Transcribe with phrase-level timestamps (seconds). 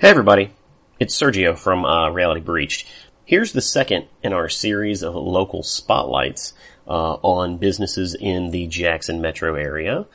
[0.00, 0.52] Hey everybody,
[1.00, 2.86] it's Sergio from uh, Reality Breached.
[3.24, 6.52] Here's the second in our series of local spotlights
[6.86, 10.06] uh, on businesses in the Jackson metro area.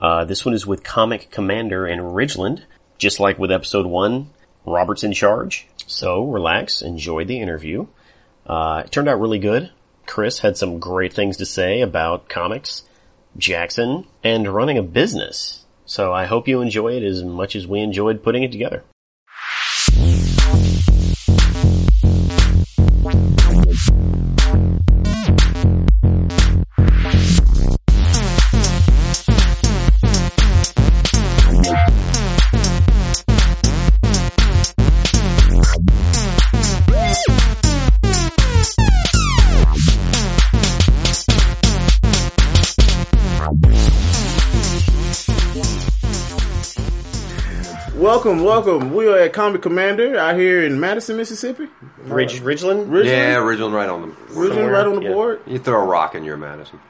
[0.00, 2.62] Uh, this one is with Comic Commander in Ridgeland.
[2.98, 4.30] Just like with episode one,
[4.64, 5.66] Robert's in charge.
[5.88, 7.88] So relax, enjoy the interview.
[8.46, 9.72] Uh, it turned out really good.
[10.06, 12.84] Chris had some great things to say about comics,
[13.36, 15.64] Jackson, and running a business.
[15.84, 18.84] So I hope you enjoy it as much as we enjoyed putting it together.
[48.32, 48.94] Welcome, welcome.
[48.94, 51.68] We are at Comic Commander out here in Madison, Mississippi.
[51.98, 52.88] Ridge, Ridgeland?
[52.88, 53.04] Ridgeland?
[53.04, 54.08] Yeah, original right on the.
[54.32, 55.12] Ridgeland right on the yeah.
[55.12, 55.42] board.
[55.46, 56.80] You throw a rock in your Madison.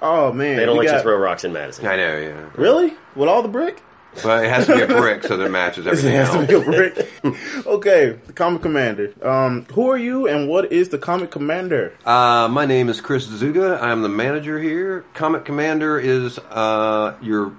[0.00, 1.88] Oh man, They don't we let you got- throw rocks in Madison.
[1.88, 2.50] I know, yeah.
[2.54, 2.94] Really?
[3.16, 3.82] With all the brick?
[4.22, 6.36] But it has to be a brick so that it matches It everything has to
[6.38, 6.46] else.
[6.46, 7.08] be a brick.
[7.66, 9.12] okay, the Comic Commander.
[9.26, 11.94] Um, who are you, and what is the Comic Commander?
[12.04, 13.82] Uh, my name is Chris Zuga.
[13.82, 15.04] I'm the manager here.
[15.14, 17.52] Comic Commander is uh, your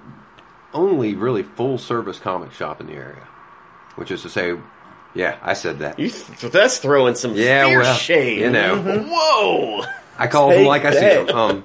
[0.73, 3.27] only really full service comic shop in the area.
[3.95, 4.55] Which is to say,
[5.13, 5.99] yeah, I said that.
[5.99, 8.39] You th- that's throwing some Yeah, fierce well, shade.
[8.39, 8.81] you know.
[8.81, 9.83] Whoa!
[10.17, 11.27] I call Take them like I see that.
[11.27, 11.37] them.
[11.37, 11.63] Um,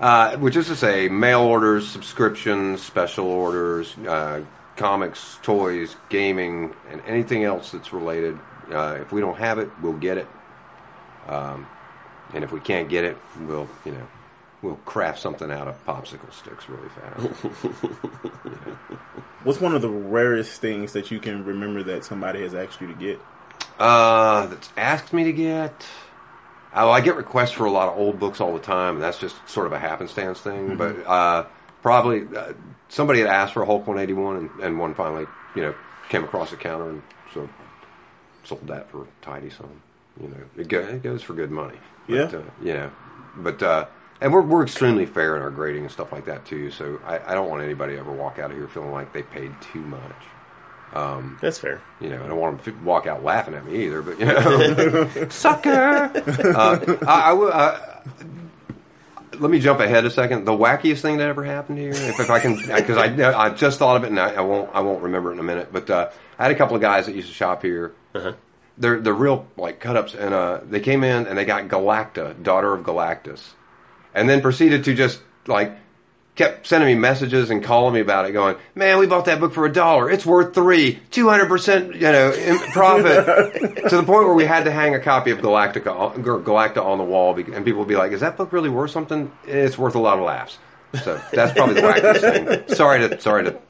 [0.00, 4.42] uh, which is to say, mail orders, subscriptions, special orders, uh,
[4.76, 8.38] comics, toys, gaming, and anything else that's related.
[8.70, 10.26] Uh, if we don't have it, we'll get it.
[11.28, 11.66] Um,
[12.32, 14.06] and if we can't get it, we'll you know
[14.64, 17.20] we'll craft something out of popsicle sticks really fast.
[19.44, 22.88] What's one of the rarest things that you can remember that somebody has asked you
[22.88, 23.20] to get?
[23.78, 25.86] Uh, that's asked me to get.
[26.74, 28.94] Oh, I get requests for a lot of old books all the time.
[28.94, 30.76] And that's just sort of a happenstance thing.
[30.76, 31.44] But uh,
[31.82, 32.54] probably uh,
[32.88, 35.74] somebody had asked for a Hulk 181, and, and one finally, you know,
[36.08, 37.48] came across the counter, and so
[38.44, 39.82] sold that for a tidy sum.
[40.20, 41.78] You know, it, go, it goes for good money.
[42.08, 42.26] Yeah.
[42.26, 42.90] But, uh, you know,
[43.36, 43.86] but uh,
[44.20, 46.70] and we're we're extremely fair in our grading and stuff like that too.
[46.70, 49.22] So I, I don't want anybody to ever walk out of here feeling like they
[49.22, 50.00] paid too much.
[51.40, 51.80] That's fair.
[52.00, 54.26] You know, I don't want them to walk out laughing at me either, but you
[54.26, 56.12] know, sucker.
[56.14, 57.80] Uh, I, I, will- uh,
[59.40, 60.44] let me jump ahead a second.
[60.44, 63.06] The wackiest thing that ever happened here, if, if I can, because I,
[63.46, 65.44] I just thought of it and I, I won't I won't remember it in a
[65.44, 65.70] minute.
[65.72, 67.92] But uh, I had a couple of guys that used to shop here.
[68.78, 72.40] They're they're real like cut ups, and uh, they came in and they got Galacta,
[72.40, 73.40] daughter of Galactus,
[74.14, 75.72] and then proceeded to just like
[76.34, 79.52] kept sending me messages and calling me about it, going, "Man, we bought that book
[79.52, 80.10] for a dollar.
[80.10, 83.26] It's worth three, two hundred percent, you know, in profit."
[83.88, 87.04] to the point where we had to hang a copy of Galactica, Galacta on the
[87.04, 90.00] wall, and people would be like, "Is that book really worth something?" It's worth a
[90.00, 90.58] lot of laughs.
[91.02, 92.20] So that's probably the wackiest
[92.66, 92.76] thing.
[92.76, 93.60] Sorry to sorry to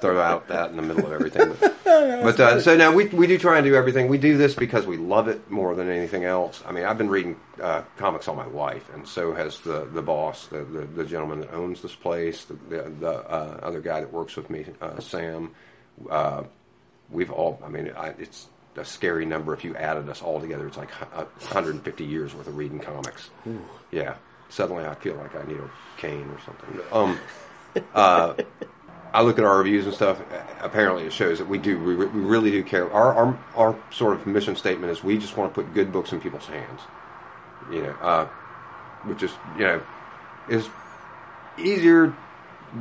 [0.00, 3.26] throw out that in the middle of everything, but, but uh, so now we we
[3.26, 4.08] do try and do everything.
[4.08, 6.62] We do this because we love it more than anything else.
[6.66, 10.02] I mean, I've been reading uh, comics all my life, and so has the the
[10.02, 14.00] boss, the the, the gentleman that owns this place, the the, the uh, other guy
[14.00, 15.52] that works with me, uh, Sam.
[16.10, 16.44] Uh,
[17.10, 17.60] we've all.
[17.64, 19.54] I mean, I, it's a scary number.
[19.54, 23.30] If you added us all together, it's like 150 years worth of reading comics.
[23.90, 24.16] Yeah.
[24.48, 26.80] Suddenly, I feel like I need a cane or something.
[26.92, 27.18] Um,
[27.94, 28.34] uh,
[29.12, 30.20] I look at our reviews and stuff.
[30.60, 31.82] Apparently, it shows that we do.
[31.82, 32.90] We, we really do care.
[32.92, 36.12] Our, our our sort of mission statement is we just want to put good books
[36.12, 36.80] in people's hands.
[37.70, 38.26] You know, uh,
[39.04, 39.82] which is you know
[40.48, 40.68] is
[41.58, 42.14] easier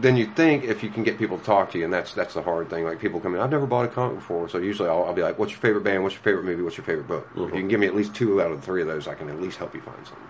[0.02, 2.34] than you think if you can get people to talk to you, and that's that's
[2.34, 2.84] the hard thing.
[2.84, 5.22] Like people come in, I've never bought a comic before, so usually I'll, I'll be
[5.22, 6.04] like, "What's your favorite band?
[6.04, 6.62] What's your favorite movie?
[6.64, 8.66] What's your favorite book?" If you can give me at least two out of the
[8.66, 10.28] three of those, I can at least help you find something.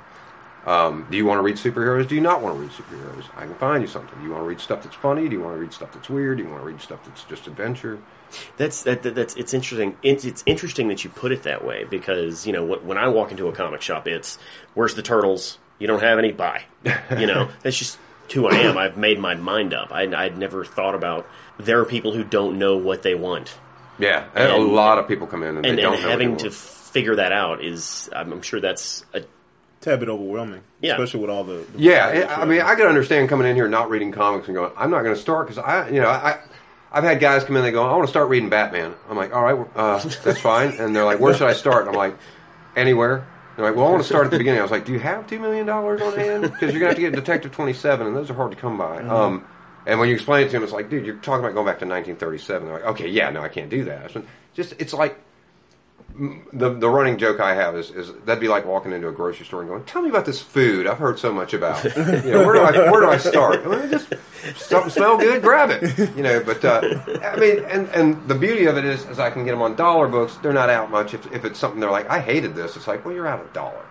[0.66, 2.08] Um, do you want to read superheroes?
[2.08, 3.26] Do you not want to read superheroes?
[3.38, 4.18] I can find you something.
[4.18, 5.30] Do you want to read stuff that's funny?
[5.30, 6.38] Do you want to read stuff that's weird?
[6.38, 8.00] Do you want to read stuff that's just adventure?
[8.58, 9.96] That's that, that that's it's interesting.
[10.02, 13.08] It's, it's interesting that you put it that way because you know wh- when I
[13.10, 14.40] walk into a comic shop, it's
[14.74, 15.60] where's the turtles?
[15.78, 16.32] You don't have any?
[16.32, 16.64] Buy.
[17.18, 18.00] You know that's just
[18.34, 18.78] who I am.
[18.78, 19.92] I've made my mind up.
[19.92, 21.28] I, I'd never thought about
[21.60, 23.56] there are people who don't know what they want,
[24.00, 26.50] Yeah, and a lot of people come in and, and, they don't and having to
[26.50, 29.24] figure that out is I'm, I'm sure that's a
[29.86, 30.94] Tad bit overwhelming, Yeah.
[30.94, 31.64] especially with all the.
[31.74, 34.56] the Yeah, I I mean, I can understand coming in here not reading comics and
[34.56, 36.40] going, I'm not going to start because I, you know, I,
[36.92, 38.96] I've had guys come in, they go, I want to start reading Batman.
[39.08, 40.70] I'm like, all right, uh, that's fine.
[40.80, 41.82] And they're like, where should I start?
[41.82, 42.18] And I'm like,
[42.76, 43.28] anywhere.
[43.56, 44.60] They're like, well, I want to start at the beginning.
[44.60, 46.42] I was like, do you have $2 million on hand?
[46.42, 48.78] Because you're going to have to get Detective 27, and those are hard to come
[48.78, 48.98] by.
[49.04, 49.46] Um,
[49.86, 51.78] And when you explain it to them, it's like, dude, you're talking about going back
[51.80, 52.66] to 1937.
[52.66, 54.12] They're like, okay, yeah, no, I can't do that.
[54.12, 54.24] So
[54.56, 55.20] just it's like
[56.54, 59.46] the the running joke I have is, is that'd be like walking into a grocery
[59.46, 61.84] store and going, "Tell me about this food I've heard so much about.
[61.96, 63.66] You know, where do I where do I start?
[63.70, 64.14] Mean, just
[64.56, 65.98] something smell good, grab it.
[66.16, 66.82] You know, but uh,
[67.24, 69.76] I mean, and and the beauty of it is, is I can get them on
[69.76, 70.38] dollar books.
[70.38, 71.14] They're not out much.
[71.14, 72.76] If if it's something they're like, I hated this.
[72.78, 73.86] It's like, well, you're out a dollar.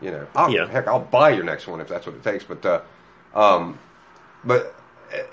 [0.00, 0.66] You know, I'll, Yeah.
[0.68, 2.44] heck, I'll buy your next one if that's what it takes.
[2.44, 2.80] But uh,
[3.34, 3.78] um,
[4.44, 4.74] but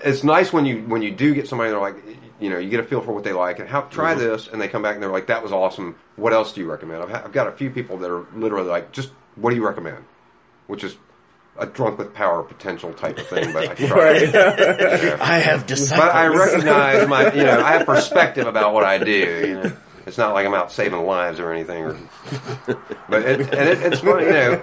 [0.00, 1.96] it's nice when you when you do get somebody they're like
[2.42, 4.60] you know you get a feel for what they like and how try this and
[4.60, 5.94] they come back and they're like that was awesome.
[6.16, 7.02] What else do you recommend?
[7.02, 9.64] I've, ha- I've got a few people that are literally like just what do you
[9.64, 10.04] recommend?
[10.66, 10.96] Which is
[11.58, 14.18] a drunk with power potential type of thing but I try.
[14.22, 15.16] Yeah.
[15.20, 16.02] I have decided.
[16.02, 19.10] but I recognize my you know I have perspective about what I do
[19.46, 19.72] you know.
[20.04, 21.96] It's not like I'm out saving lives or anything or
[23.08, 24.62] but it, and it, it's funny you know.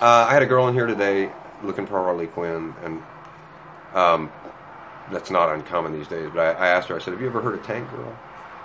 [0.00, 1.32] Uh, I had a girl in here today
[1.64, 3.02] looking for Harley Quinn and
[3.94, 4.30] um,
[5.12, 6.28] that's not uncommon these days.
[6.34, 8.16] But I, I asked her, I said, "Have you ever heard of Tank Girl?"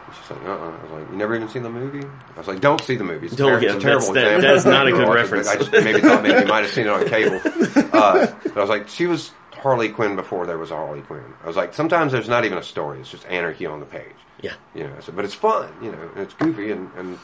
[0.07, 2.05] And she's like, "Uh." uh I was like, "You never even seen the movie?"
[2.35, 3.25] I was like, "Don't see the movie.
[3.27, 4.49] It's, a Don't ter- get- it's a terrible that- example.
[4.49, 5.47] that's not a good reference.
[5.47, 7.39] I just maybe thought maybe you might have seen it on cable.
[7.93, 11.23] Uh, but I was like, she was Harley Quinn before there was a Harley Quinn.
[11.43, 14.15] I was like, sometimes there's not even a story; it's just anarchy on the page.
[14.41, 14.53] Yeah.
[14.73, 15.71] You know, I said, but it's fun.
[15.81, 17.19] You know, and it's goofy, and, and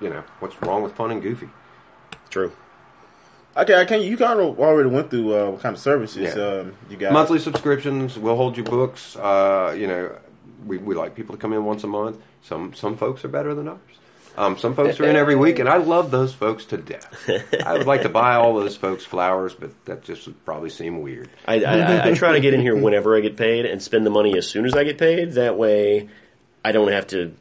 [0.00, 1.48] you know, what's wrong with fun and goofy?
[2.30, 2.50] True.
[3.56, 4.02] Okay, I can.
[4.02, 6.42] You kind of already went through uh, what kind of services Yeah.
[6.60, 7.12] um, you got.
[7.12, 8.18] monthly subscriptions.
[8.18, 9.16] We'll hold your books.
[9.16, 10.16] Uh, you know,
[10.66, 12.18] we, we like people to come in once a month.
[12.42, 13.80] Some some folks are better than others.
[14.36, 17.30] Um, some folks are in every week, and I love those folks to death.
[17.64, 21.00] I would like to buy all those folks flowers, but that just would probably seem
[21.00, 21.30] weird.
[21.46, 24.04] I, I, I- I try to get in here whenever I get paid and spend
[24.04, 25.32] the money as soon as I get paid.
[25.32, 26.10] That way,
[26.62, 27.34] I don't have to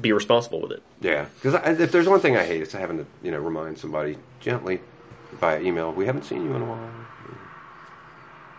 [0.00, 0.82] be responsible with it.
[1.00, 4.18] Yeah, because if there's one thing I hate, it's having to you know remind somebody
[4.40, 4.80] gently
[5.40, 5.92] via email.
[5.92, 6.90] We haven't seen you in a while.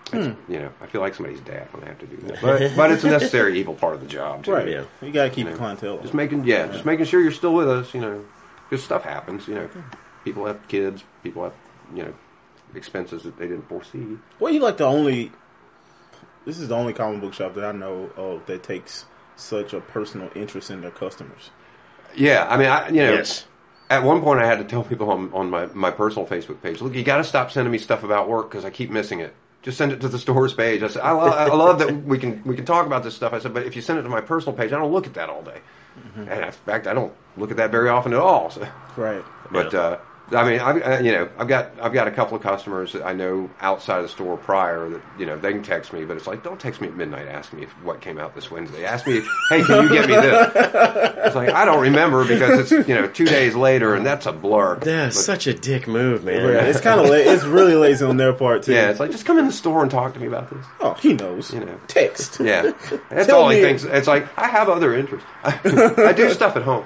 [0.10, 0.18] Hmm.
[0.18, 2.72] It's- You know, I feel like somebody's dad when I have to do that, but
[2.76, 4.44] but it's a necessary evil part of the job.
[4.44, 4.52] Too.
[4.52, 4.68] right.
[4.68, 4.84] Yeah.
[5.02, 6.00] You got to keep You know, clientele.
[6.00, 7.94] Just making, yeah, just making sure you're still with us.
[7.94, 8.26] You know,
[8.70, 9.48] because stuff happens.
[9.48, 9.70] You know,
[10.26, 11.04] people have kids.
[11.24, 11.54] People have,
[11.96, 12.14] you know,
[12.76, 14.18] expenses that they didn't foresee.
[14.40, 15.32] Well, you like the only.
[16.46, 19.06] This is the only comic book shop that I know of that takes
[19.36, 21.52] such a personal interest in their customers.
[22.16, 23.46] Yeah, I mean, I, you know, Yes.
[23.92, 26.82] At one point I had to tell people on, on my, my personal Facebook page,
[26.82, 29.34] look, you got to stop sending me stuff about work because I keep missing it.
[29.62, 30.82] Just send it to the store's page.
[30.82, 33.34] I said, I, lo- I love that we can we can talk about this stuff.
[33.34, 35.14] I said, but if you send it to my personal page, I don't look at
[35.16, 35.60] that all day.
[36.16, 38.50] And in fact, I don't look at that very often at all.
[38.50, 38.68] So.
[38.98, 39.24] Right.
[39.52, 39.80] But Yeah.
[39.80, 40.00] uh,
[40.34, 42.94] I mean, I, I, uh, you know, I've got I've got a couple of customers
[42.94, 46.06] that I know outside of the store prior that you know they can text me,
[46.06, 47.28] but it's like don't text me at midnight.
[47.28, 48.86] Ask me if, what came out this Wednesday.
[48.86, 50.52] Ask me, hey, can you get me this?
[51.26, 54.32] It's like I don't remember because it's you know two days later and that's a
[54.32, 54.76] blur.
[54.80, 56.42] That's But, such a dick move, man.
[56.42, 58.74] Yeah, it's kind of la- it's really lazy on their part too.
[58.74, 60.66] yeah, it's like just come in the store and talk to me about this.
[60.80, 61.54] oh, he knows.
[61.54, 61.80] You know.
[61.88, 62.40] text.
[62.40, 62.72] Yeah,
[63.10, 63.84] that's Tell all he me- thinks.
[63.84, 65.28] It's like I have other interests.
[65.44, 66.86] I, do stuff at home.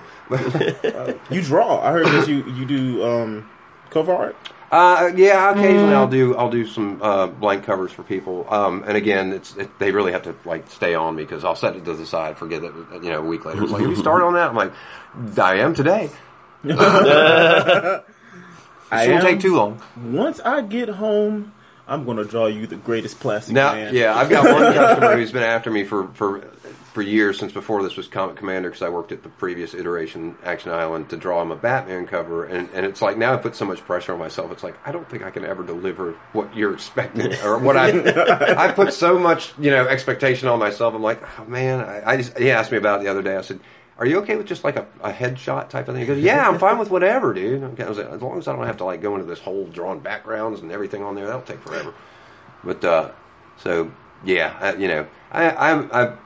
[1.29, 1.81] You draw.
[1.81, 3.49] I heard that you you do um,
[3.89, 4.35] cover art.
[4.71, 8.45] Uh, yeah, occasionally I'll do I'll do some uh, blank covers for people.
[8.51, 11.55] Um, and again, it's it, they really have to like stay on me because I'll
[11.55, 12.73] set it to the side, forget it.
[13.03, 14.73] You know, a week later, it's like, "Have you started on that?" I'm like,
[15.37, 16.09] "I am today."
[16.67, 18.01] I
[18.91, 19.25] It shouldn't am.
[19.25, 19.81] take too long.
[19.95, 21.53] Once I get home,
[21.87, 23.93] I'm gonna draw you the greatest plastic Now, man.
[23.93, 26.41] yeah, I've got one customer who's been after me for for
[26.93, 30.37] for years since before this was Comic Commander because I worked at the previous iteration
[30.45, 33.55] Action Island to draw him a Batman cover, and and it's like now I put
[33.55, 34.51] so much pressure on myself.
[34.51, 37.89] It's like I don't think I can ever deliver what you're expecting or what I
[38.69, 40.93] I put so much you know expectation on myself.
[40.95, 43.35] I'm like, oh man, I, I just he asked me about it the other day.
[43.35, 43.59] I said.
[43.97, 46.01] Are you okay with just like a, a headshot type of thing?
[46.01, 47.63] He goes, "Yeah, I'm fine with whatever, dude.
[47.63, 49.65] I was like, as long as I don't have to like go into this whole
[49.65, 51.93] drawn backgrounds and everything on there, that'll take forever."
[52.63, 53.11] But uh,
[53.57, 53.91] so
[54.23, 56.17] yeah, I, you know, I, I I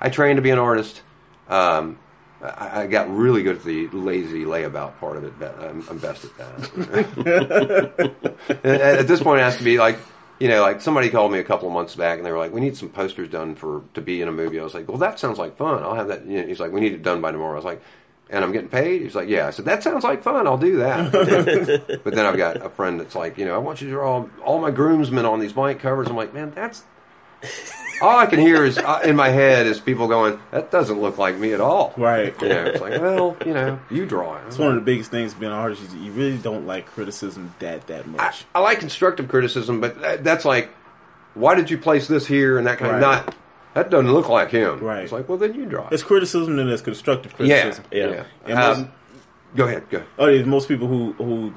[0.00, 1.02] I trained to be an artist.
[1.48, 1.98] Um,
[2.42, 5.38] I, I got really good at the lazy layabout part of it.
[5.38, 8.14] But I'm, I'm best at that.
[8.64, 9.98] at, at this point, it has to be like
[10.40, 12.52] you know, like somebody called me a couple of months back and they were like,
[12.52, 14.98] "We need some posters done for to be in a movie." I was like, "Well,
[14.98, 15.82] that sounds like fun.
[15.82, 17.64] I'll have that." You know, he's like, "We need it done by tomorrow." I was
[17.64, 17.82] like.
[18.32, 19.02] And I'm getting paid.
[19.02, 20.46] He's like, "Yeah." I said, "That sounds like fun.
[20.46, 21.10] I'll do that."
[22.04, 24.24] but then I've got a friend that's like, you know, I want you to draw
[24.44, 26.06] all my groomsmen on these blank covers.
[26.06, 26.84] I'm like, man, that's
[28.02, 31.18] all I can hear is uh, in my head is people going, "That doesn't look
[31.18, 32.34] like me at all." Right.
[32.40, 34.42] You know, it's like, well, you know, you draw it.
[34.46, 35.82] It's one of the biggest things being an artist.
[35.82, 38.44] is You really don't like criticism that that much.
[38.54, 40.70] I like constructive criticism, but that, that's like,
[41.34, 43.34] why did you place this here and that kind of not?
[43.74, 44.80] That doesn't look like him.
[44.80, 45.04] Right.
[45.04, 45.92] It's like, well, then you draw it.
[45.92, 47.84] It's criticism and it's constructive criticism.
[47.92, 48.10] yeah.
[48.10, 48.24] Yeah.
[48.46, 48.90] And Um, most,
[49.56, 49.88] go ahead.
[49.90, 50.02] Go.
[50.18, 51.54] oh, most people who who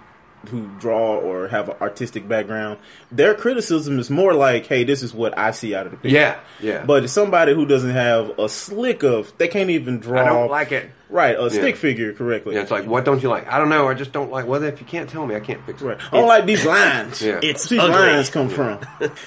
[0.50, 2.80] who draw or have an artistic background,
[3.12, 6.16] their criticism is more like, "Hey, this is what I see out of the picture."
[6.18, 6.84] Yeah, yeah.
[6.86, 10.22] But somebody who doesn't have a slick of, they can't even draw.
[10.22, 10.90] I don't like it.
[11.10, 12.56] Right, a stick figure correctly.
[12.56, 13.48] Yeah, it's like, what don't you like?
[13.48, 13.88] I don't know.
[13.88, 14.48] I just don't like.
[14.48, 15.86] Well, if you can't tell me, I can't fix it.
[15.86, 15.98] Right.
[16.12, 17.22] I don't like these lines.
[17.22, 17.40] Yeah.
[17.44, 17.94] It's these ugly.
[17.96, 18.80] lines come from.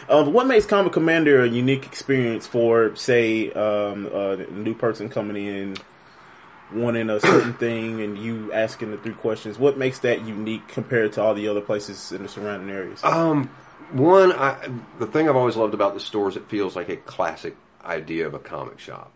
[0.08, 5.36] um, what makes Comic Commander a unique experience for, say, um, a new person coming
[5.36, 5.76] in,
[6.72, 9.58] wanting a certain thing, and you asking the three questions?
[9.58, 13.02] What makes that unique compared to all the other places in the surrounding areas?
[13.04, 13.48] Um,
[13.92, 14.68] one, I,
[14.98, 18.26] the thing I've always loved about the store is it feels like a classic idea
[18.26, 19.12] of a comic shop.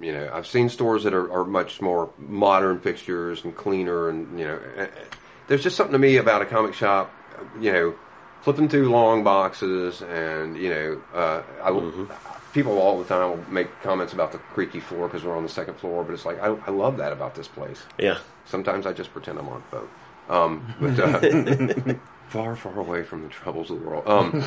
[0.00, 4.38] You know, I've seen stores that are, are much more modern fixtures and cleaner, and
[4.38, 5.04] you know, eh, eh,
[5.48, 7.12] there's just something to me about a comic shop.
[7.60, 7.94] You know,
[8.42, 12.08] flipping through long boxes, and you know, uh, I will.
[12.52, 15.48] People all the time will make comments about the creaky floor because we're on the
[15.48, 17.82] second floor, but it's like I, I love that about this place.
[17.98, 18.18] Yeah.
[18.44, 19.90] Sometimes I just pretend I'm on a boat.
[20.28, 21.94] Um, but uh,
[22.28, 24.06] far, far away from the troubles of the world.
[24.06, 24.44] Um,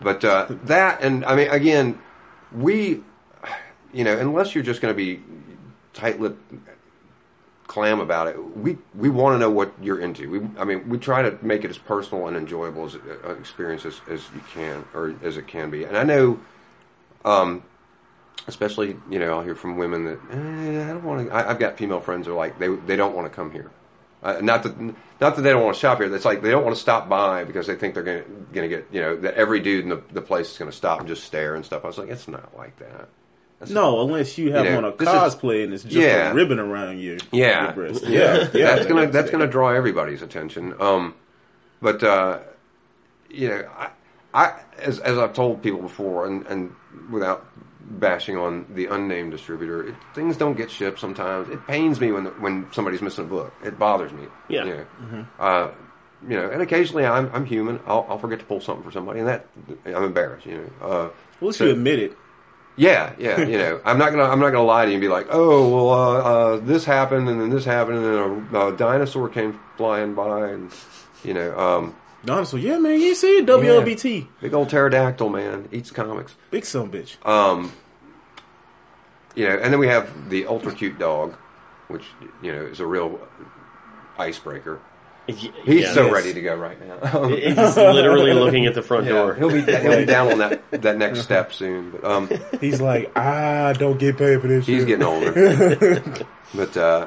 [0.00, 1.98] but uh, that, and I mean, again,
[2.52, 3.02] we,
[3.92, 5.22] you know, unless you're just going to be
[5.92, 6.40] tight-lipped,
[7.66, 10.30] clam about it, we we want to know what you're into.
[10.30, 13.02] We, I mean, we try to make it as personal and enjoyable as an
[13.38, 15.84] experience as, as you can, or as it can be.
[15.84, 16.40] And I know
[17.24, 17.62] um,
[18.46, 21.34] especially you know I'll hear from women that eh, I don't want to.
[21.34, 23.70] I've got female friends who are like they they don't want to come here.
[24.22, 26.14] Uh, not that not that they don't want to shop here.
[26.14, 28.68] It's like they don't want to stop by because they think they're going to going
[28.70, 30.98] to get you know that every dude in the, the place is going to stop
[31.00, 31.84] and just stare and stuff.
[31.84, 33.08] I was like, it's not like that.
[33.60, 35.94] That's no, unless you have You know, on a this is- cosplay and it's just
[35.94, 36.30] Yeah.
[36.32, 37.18] a ribbon around you.
[37.32, 37.72] Yeah.
[37.76, 38.74] Yeah, Yeah, yeah.
[38.74, 40.74] that's gonna that's gonna draw everybody's attention.
[40.80, 41.14] Um,
[41.82, 42.38] but uh,
[43.30, 43.90] you know, I,
[44.32, 46.72] I as as I've told people before, and and
[47.10, 47.46] without
[47.80, 51.48] bashing on the unnamed distributor, it, things don't get shipped sometimes.
[51.48, 53.52] It pains me when when somebody's missing a book.
[53.64, 54.24] It bothers me.
[54.48, 54.64] Yeah.
[54.64, 55.70] You know, uh,
[56.28, 57.80] you know and occasionally I'm I'm human.
[57.86, 59.46] I'll, I'll forget to pull something for somebody, and that
[59.84, 60.46] I'm embarrassed.
[60.46, 60.86] You know.
[60.88, 61.08] Uh,
[61.44, 62.16] least So- you admit it.
[62.76, 65.08] yeah, yeah, you know, I'm not gonna, I'm not gonna lie to you and be
[65.08, 68.76] like, oh, well, uh, uh, this happened, and then this happened, and then a, a
[68.76, 70.72] dinosaur came flying by, and
[71.22, 71.94] you know, um,
[72.24, 73.46] Dinosaur, yeah, man, you see it.
[73.46, 74.26] WLBT.
[74.40, 77.16] big old pterodactyl man eats comics, Big son bitch.
[77.26, 77.72] um,
[79.34, 81.34] you know, and then we have the ultra cute dog,
[81.88, 82.04] which
[82.42, 83.18] you know is a real
[84.18, 84.80] icebreaker.
[85.26, 85.92] He's Yeah.
[85.92, 86.12] so Yes.
[86.12, 87.28] ready to go right now.
[87.28, 89.34] He's literally looking at the front Yeah, door.
[89.34, 92.28] he'll be he'll be down on that that next step soon, but um,
[92.60, 94.88] He's like, ah, don't get paid for this He's shit.
[94.88, 96.02] getting older,
[96.54, 97.06] but uh,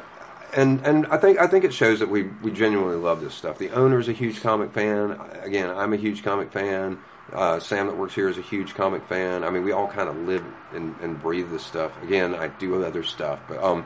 [0.58, 3.60] and and I think I think it shows that we we genuinely love this stuff.
[3.60, 5.20] The owner's a huge comic fan.
[5.44, 7.00] Again, I'm a huge comic fan.
[7.32, 9.44] Uh, Sam that works here is a huge comic fan.
[9.44, 11.92] I mean, we all kind of live and, and breathe this stuff.
[12.02, 13.86] Again, I do other stuff, but um,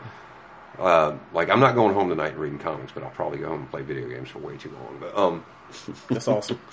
[0.80, 3.62] uh, like I'm not going home tonight and reading comics, but I'll probably go home
[3.62, 4.98] and play video games for way too long.
[5.00, 5.46] But um,
[6.10, 6.60] That's awesome.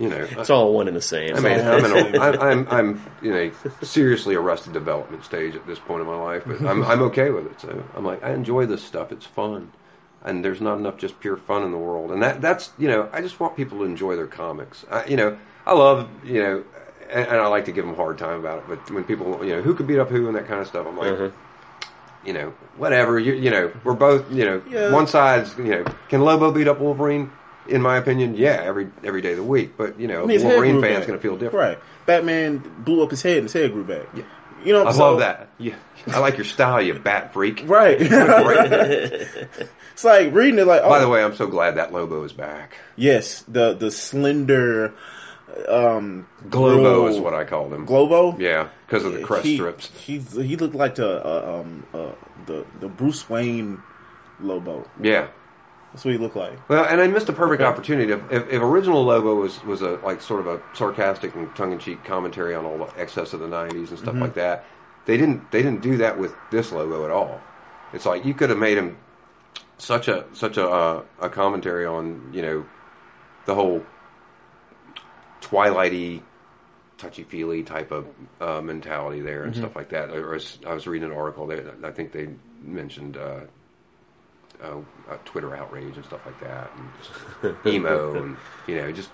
[0.00, 1.36] you know, It's all one and the same.
[1.36, 5.66] I mean, I'm, in a, I'm, I'm, I'm in a seriously arrested development stage at
[5.66, 7.60] this point in my life, but I'm, I'm okay with it.
[7.60, 9.12] So I'm like, I enjoy this stuff.
[9.12, 9.72] It's fun.
[10.24, 12.10] And there's not enough just pure fun in the world.
[12.10, 14.84] And that, that's, you know, I just want people to enjoy their comics.
[14.90, 16.64] I, you know, I love, you know,
[17.10, 19.44] and, and I like to give them a hard time about it, but when people,
[19.44, 21.32] you know, who could beat up who and that kind of stuff, I'm like, Mhm.
[22.24, 23.18] you know, whatever.
[23.18, 24.92] You, you know, we're both, you know, Yeah.
[24.92, 27.30] one side's, you know, can Lobo beat up Wolverine?
[27.68, 29.76] In my opinion, yeah, every every day of the week.
[29.76, 31.54] But you know, I mean, Wolverine fan's going to feel different.
[31.76, 31.78] Right.
[32.06, 34.06] Batman blew up his head and his head grew back.
[34.14, 34.24] Yeah.
[34.64, 35.48] You know, I so- love that.
[35.58, 35.74] Yeah,
[36.06, 37.64] I like your style, you bat freak.
[37.66, 38.00] Right.
[39.92, 42.32] It's like reading it like, oh, By the way, I'm so glad that Lobo is
[42.32, 42.78] back.
[42.96, 44.94] yes, the the slender
[45.68, 47.84] um Globo is what I called him.
[47.84, 48.34] Globo.
[48.38, 49.90] Yeah, because of the crest he, strips.
[49.98, 52.12] He's he looked like the uh, um uh,
[52.46, 53.82] the the Bruce Wayne
[54.40, 54.88] Lobo.
[55.02, 55.28] Yeah.
[55.92, 56.56] That's what he looked like.
[56.68, 57.68] Well, and I missed a perfect Okay.
[57.68, 58.12] opportunity.
[58.12, 61.72] If, if, if original Lobo was was a like sort of a sarcastic and tongue
[61.72, 63.96] in cheek commentary on all the excess of the '90s and Mm-hmm.
[63.96, 64.64] stuff like that,
[65.06, 67.40] they didn't they didn't do that with this Lobo at all.
[67.92, 68.98] It's like you could have made him
[69.78, 72.66] such a such a uh, a commentary on you know
[73.46, 73.84] the whole
[75.40, 76.22] twilighty
[76.98, 78.06] touchy feely type of
[78.40, 80.10] uh, mentality there and stuff like that.
[80.10, 82.28] Or as I was reading an article there, I think they
[82.62, 83.40] mentioned uh,
[84.62, 84.76] uh,
[85.10, 86.70] uh, Twitter outrage and stuff like that,
[87.42, 88.36] and emo, and
[88.66, 89.10] you know, just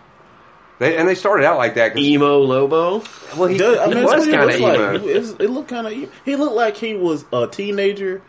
[0.78, 1.96] they and they started out like that.
[1.96, 3.02] Emo Lobo.
[3.36, 4.92] well, he, Does- I he mean, that's was what kind of looked emo.
[4.92, 5.02] Like.
[5.02, 6.10] It, it looked kind of.
[6.24, 8.22] He looked like he was a teenager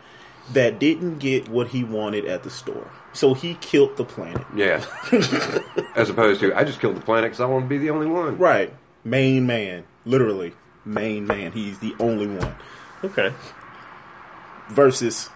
[0.52, 4.46] that didn't get what he wanted at the store, so he killed the planet.
[4.54, 4.84] Yeah,
[5.94, 8.06] as opposed to I just killed the planet because I want to be the only
[8.06, 8.38] one.
[8.38, 8.72] Right,
[9.04, 11.52] main man, literally main man.
[11.52, 12.54] He's the only one.
[13.04, 13.32] Okay.
[14.70, 15.28] Versus,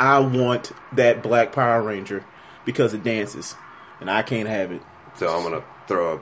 [0.00, 2.24] I want that black Power Ranger
[2.64, 3.54] because it dances.
[4.00, 4.80] and I can't have it.
[5.16, 6.20] So I'm gonna throw a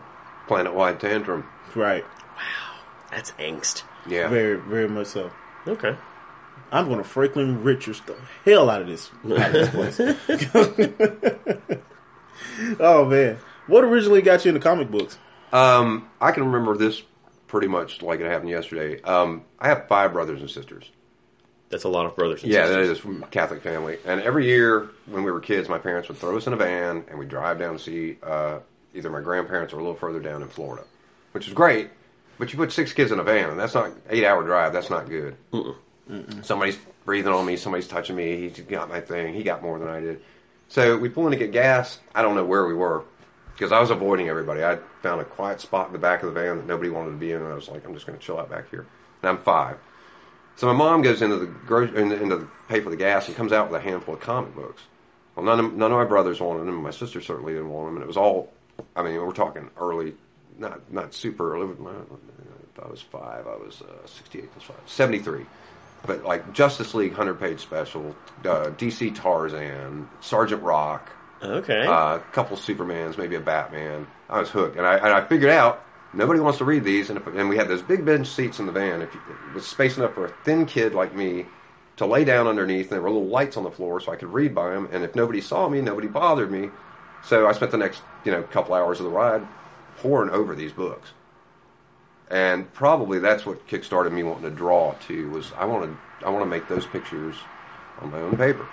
[0.49, 1.47] planet-wide tantrum.
[1.77, 2.03] Right.
[2.03, 2.81] Wow,
[3.11, 3.83] that's angst.
[4.09, 4.29] Yeah.
[4.29, 5.31] Very, very much so.
[5.67, 5.95] Okay.
[6.73, 9.99] I'm going to Franklin Richards the hell out of this, out of this place.
[12.81, 15.19] oh man, what originally got you into comic books?
[15.53, 17.03] Um, I can remember this
[17.47, 19.01] pretty much like it happened yesterday.
[19.03, 20.91] Um, I have five brothers and sisters.
[21.71, 22.91] That's a lot of brothers and Yeah, that sisters.
[22.91, 23.99] is from a Catholic family.
[24.07, 27.05] And every year when we were kids, my parents would throw us in a van
[27.09, 28.61] and we'd drive down to see uh,
[28.95, 30.85] either my grandparents or a little further down in Florida,
[31.33, 31.91] which is great.
[32.39, 34.73] But you put six kids in a van, and that's not eight hour drive.
[34.73, 35.37] That's not good.
[36.43, 37.57] Somebody's breathing on me.
[37.57, 38.49] Somebody's touching me.
[38.49, 39.35] He got my thing.
[39.35, 40.23] He got more than I did.
[40.69, 41.99] So we pull in to get gas.
[42.15, 43.03] I don't know where we were
[43.55, 44.65] because I was avoiding everybody.
[44.65, 47.17] I found a quiet spot in the back of the van that nobody wanted to
[47.17, 48.87] be in, and I was like, I'm just going to chill out back here.
[49.23, 49.77] And I'm five.
[50.59, 53.37] So my mom goes into the gro- into, into the pay for the gas and
[53.37, 54.83] comes out with a handful of comic books.
[55.37, 56.83] Well, none of none of my brothers wanted them.
[56.83, 58.53] My sister certainly didn't want them, and it was all.
[58.97, 60.15] I mean, we're talking early,
[60.59, 61.73] not not super early.
[61.73, 65.47] If I was five, I was uh, sixty-eight plus five, seventy-three.
[66.07, 71.09] But like Justice League hundred page special, uh, DC Tarzan, Sergeant Rock,
[71.43, 71.87] Okay.
[71.87, 74.09] uh, a couple Supermans, maybe a Batman.
[74.29, 77.19] I was hooked, and I, and I figured out nobody wants to read these, and,
[77.19, 79.03] if, and we had those big bench seats in the van.
[79.03, 81.47] If you, it was space enough for a thin kid like me
[81.97, 84.33] to lay down underneath, and there were little lights on the floor, so I could
[84.33, 84.89] read by them.
[84.93, 86.71] And if nobody saw me, nobody bothered me.
[87.25, 89.47] So I spent the next you know couple hours of the ride
[89.99, 91.11] poring over these books,
[92.31, 95.31] and probably that's what kickstarted me wanting to draw too.
[95.31, 97.35] Was I wanted I want to make those pictures
[98.01, 98.67] on my own paper.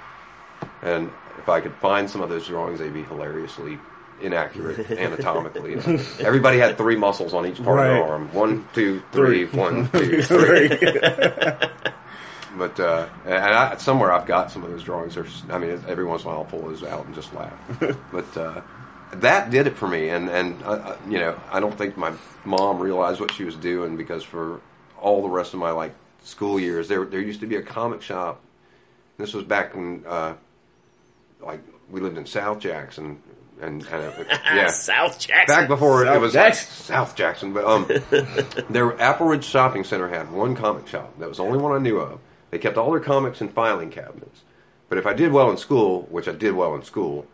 [0.84, 3.80] And if I could find some of those drawings, they'd be hilariously
[4.22, 5.76] inaccurate anatomically.
[6.20, 7.94] Everybody had three muscles on each part of Right.
[7.94, 8.34] their arm.
[8.34, 10.70] One, two, three, one, two, three.
[12.58, 15.16] But uh, and I, somewhere I've got some of those drawings.
[15.16, 17.54] There's, I mean, every once in a while I'll pull those out and just laugh.
[18.14, 18.62] but uh,
[19.16, 20.08] that did it for me.
[20.08, 22.14] And and uh, uh, you know, I don't think my
[22.46, 24.62] mom realized what she was doing because for
[25.02, 25.94] all the rest of my like
[26.24, 28.40] school years, there there used to be a comic shop.
[29.18, 30.36] This was back when uh,
[31.42, 33.22] like we lived in South Jackson,
[33.62, 35.56] and, and uh, yeah, South Jackson.
[35.56, 36.66] back before it was Jackson.
[36.68, 37.54] like South Jackson.
[37.54, 37.88] But um,
[38.70, 41.18] their Apple Ridge Shopping Center had one comic shop.
[41.20, 42.20] That was the only one I knew of.
[42.52, 44.42] They kept all their comics in filing cabinets.
[44.90, 47.26] But if I did well in school, which I did well in school,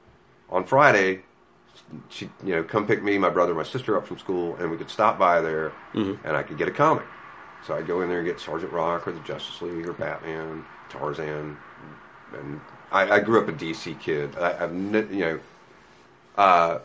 [0.50, 1.22] on Friday,
[2.10, 4.78] she you know come pick me, my brother, my sister up from school, and we
[4.78, 5.74] could stop by there,
[6.24, 7.06] and I could get a comic.
[7.66, 10.66] So I'd go in there and get Sergeant Rock or the Justice League or Batman,
[10.90, 11.58] Tarzan,
[12.34, 14.36] and I, I grew up a DC kid.
[14.38, 15.40] I, I've you know,
[16.38, 16.80] uh,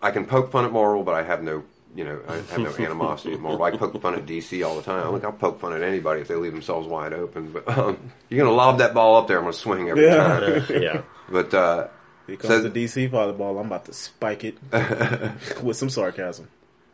[0.00, 1.64] I can poke fun at Marvel, but I have no
[1.96, 3.62] you know I have no animosity at Marvel.
[3.64, 5.06] I poke fun at DC all the time.
[5.06, 7.50] I think I'll poke fun at anybody if they leave themselves wide open.
[7.52, 10.60] But um, you're gonna lob that ball up there, I'm gonna swing every Yeah.
[10.60, 10.82] time.
[10.82, 11.02] Yeah.
[11.30, 11.88] But uh,
[12.26, 13.58] Here comes So- the DC volleyball.
[13.60, 14.58] I'm about to spike it
[15.62, 16.48] with some sarcasm.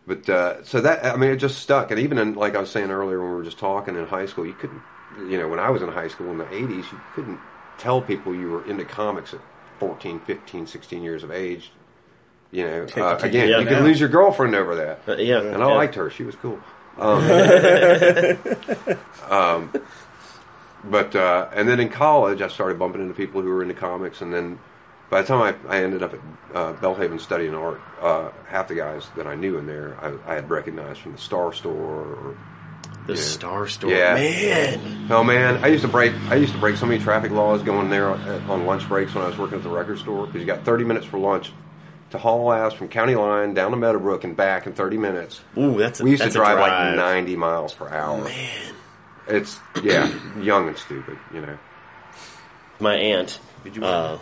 [0.07, 1.91] But uh, so that I mean, it just stuck.
[1.91, 4.27] And even in, like I was saying earlier when we were just talking in high
[4.27, 4.83] school, you couldn't,
[5.31, 7.39] you know, when I was in high school in the '80s, you couldn't
[7.79, 9.41] tell people you were into comics at
[9.79, 11.71] 14, 15, 16 years of age.
[12.51, 15.01] You know, uh, again, it you can lose your girlfriend over that.
[15.09, 15.41] Uh, yeah.
[15.41, 15.75] And I yeah.
[15.75, 16.59] liked her; she was cool.
[16.97, 17.21] Um,
[19.29, 19.73] um,
[20.85, 24.21] but uh, and then in college, I started bumping into people who were into comics,
[24.21, 24.61] and then
[25.11, 26.21] by the time I, I ended up at
[26.55, 30.35] uh, Belhaven studying art, uh, half the guys that I knew in there, I, I
[30.37, 31.73] had recognized from the Star Store.
[31.73, 32.37] Or,
[33.07, 33.21] The Yeah.
[33.21, 33.91] Star Store.
[33.91, 34.15] Yeah.
[34.15, 35.07] Man.
[35.11, 37.91] oh man, I used to break I used to break so many traffic laws going
[37.91, 40.65] there on, lunch breaks when I was working at the record store because you got
[40.65, 41.53] 30 minutes for lunch
[42.11, 45.41] to haul ass from County Line down to Meadowbrook and back in 30 minutes.
[45.59, 48.25] Ooh, that's a, We used that's to a drive, like 90 miles per hour.
[48.25, 48.75] Man,
[49.29, 51.59] it's yeah, young and stupid, you know.
[52.81, 53.39] My aunt.
[53.65, 53.85] Did you?
[53.85, 54.19] Uh,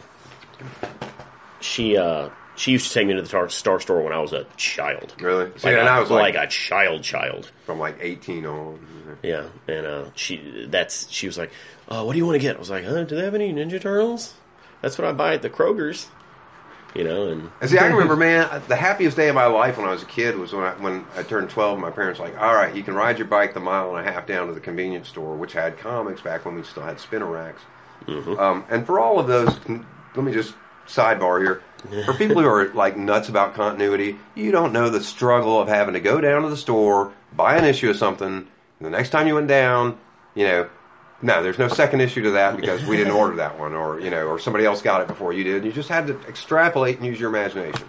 [1.60, 4.32] she uh, she used to take me to the Star, Star Store when I was
[4.32, 5.14] a child.
[5.20, 5.50] really?
[5.56, 7.50] See, Like, and a, I was like, a child, child.
[7.66, 9.18] from like 18 on.
[9.22, 11.50] Yeah, and uh, she that's she was like,
[11.88, 13.04] uh, "What do you want to get?" I was like, "Huh?
[13.04, 14.34] Do they have any Ninja Turtles?"
[14.80, 16.08] That's what I buy at the Kroger's.
[16.94, 19.86] You know, and And see, I remember, man, the happiest day of my life when
[19.86, 21.78] I was a kid was when I, when I turned 12.
[21.78, 24.12] My parents were like, all right, you can ride your bike the mile and a
[24.12, 27.24] half down to the convenience store, which had comics back when we still had spinner
[27.26, 27.62] racks.
[28.08, 30.54] Um, and for all of those, let me just
[30.86, 31.62] sidebar here.
[32.04, 35.94] For people who are like nuts about continuity, you don't know the struggle of having
[35.94, 38.46] to go down to the store, buy an issue of something, and
[38.80, 39.98] the next time you went down,
[40.34, 40.68] you know,
[41.22, 44.10] no, there's no second issue to that because we didn't order that one, or you
[44.10, 45.64] know, or somebody else got it before you did.
[45.64, 47.86] You just had to extrapolate and use your imagination.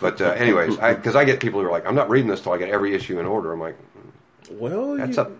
[0.00, 2.52] But uh, anyways, because I, get people who are like, I'm not reading this till
[2.52, 3.52] I get every issue in order.
[3.52, 3.76] I'm like,
[4.50, 5.30] Well, that's you, up,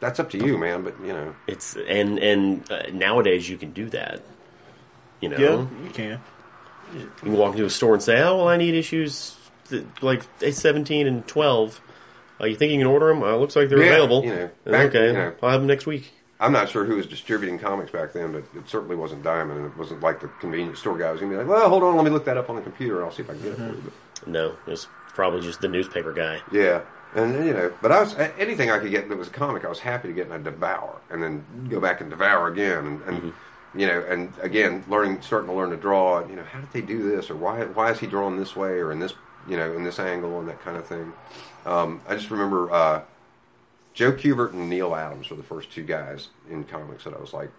[0.00, 0.82] that's up to you, man.
[0.82, 4.22] But you know, it's and and uh, nowadays you can do that.
[5.20, 6.20] You know, Yeah, you can.
[6.94, 9.36] You can walk into a store and say, "Oh, well, I need issues
[9.68, 11.80] th- like seventeen and 12.
[12.40, 13.22] Uh, you think you can order them?
[13.22, 14.24] Uh, looks like they're Yeah, available.
[14.24, 15.32] you know, back- okay, you know.
[15.42, 16.12] I'll have them next week.
[16.40, 19.66] I'm not sure who was distributing comics back then, but it certainly wasn't Diamond, and
[19.70, 21.94] it wasn't like the convenience store guy was going to be like, "Well, hold on,
[21.96, 23.52] let me look that up on the computer, and I'll see if I can get
[23.52, 23.82] it for you."
[24.20, 26.40] But, No, it was probably just the newspaper guy.
[26.50, 26.80] yeah,
[27.14, 29.68] and you know, but I was anything I could get that was a comic, I
[29.68, 33.02] was happy to get and I devour, and then go back and devour again, and,
[33.02, 33.32] and
[33.76, 36.20] you know, and again, learning, starting to learn to draw.
[36.20, 38.54] and, You know, how did they do this, or why why is he drawn this
[38.56, 39.14] way, or in this,
[39.48, 41.12] you know, in this angle, and that kind of thing.
[41.66, 43.02] Um, I just remember uh,
[43.94, 47.32] Joe Kubert and Neal Adams were the first two guys in comics that I was
[47.32, 47.50] like,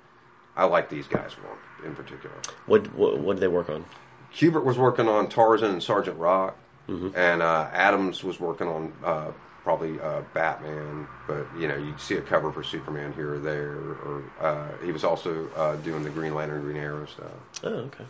[0.56, 2.36] I like these guys more in particular.
[2.66, 3.86] What, what what did they work on?
[4.34, 6.58] Kubert was working on Tarzan and Sergeant Rock,
[7.16, 9.32] and uh, Adams was working on uh,
[9.66, 11.08] probably uh, Batman.
[11.28, 14.94] But you know, you see a cover for Superman here or there, or uh, he
[14.94, 17.32] was also uh, doing the Green Lantern, Green Arrow stuff.
[17.66, 18.06] Oh, okay.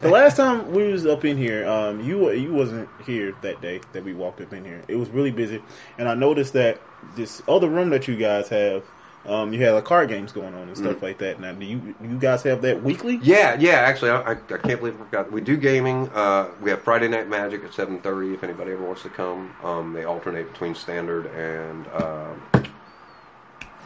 [0.00, 3.80] The last time we was up in here, um, you you wasn't here that day
[3.92, 4.82] that we walked up in here.
[4.88, 5.62] It was really busy,
[5.96, 6.82] and I noticed that
[7.16, 8.84] this other room that you guys have,
[9.26, 11.40] um, you had like card games going on and stuff like that.
[11.40, 13.18] Now, do you you guys have that weekly?
[13.22, 13.72] Yeah, yeah.
[13.76, 15.32] Actually, I, I, I can't believe I forgot.
[15.32, 16.08] We do gaming.
[16.14, 18.34] Uh, we have Friday Night Magic at seven thirty.
[18.34, 22.34] If anybody ever wants to come, um, they alternate between standard and uh,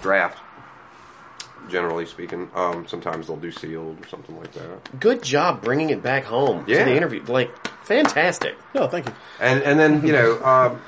[0.03, 0.39] draft.
[1.69, 4.99] Generally speaking, um, sometimes they'll do sealed or something like that.
[5.01, 6.79] Good job bringing it back home Yeah.
[6.79, 7.23] to the interview.
[7.29, 7.51] Like,
[7.85, 8.57] fantastic.
[8.75, 9.13] No, thank you.
[9.39, 10.81] And and then you know, um,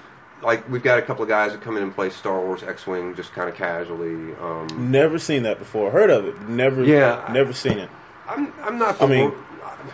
[0.43, 2.87] like we've got a couple of guys that come in and play Star Wars X
[2.87, 4.35] Wing just kind of casually.
[4.37, 5.91] Um, Never seen that before.
[5.91, 6.41] Heard of it?
[6.49, 6.83] Never.
[6.85, 7.29] Yeah.
[7.33, 7.91] never seen it.
[8.29, 8.99] I'm I'm not.
[8.99, 9.39] The I mean- wor-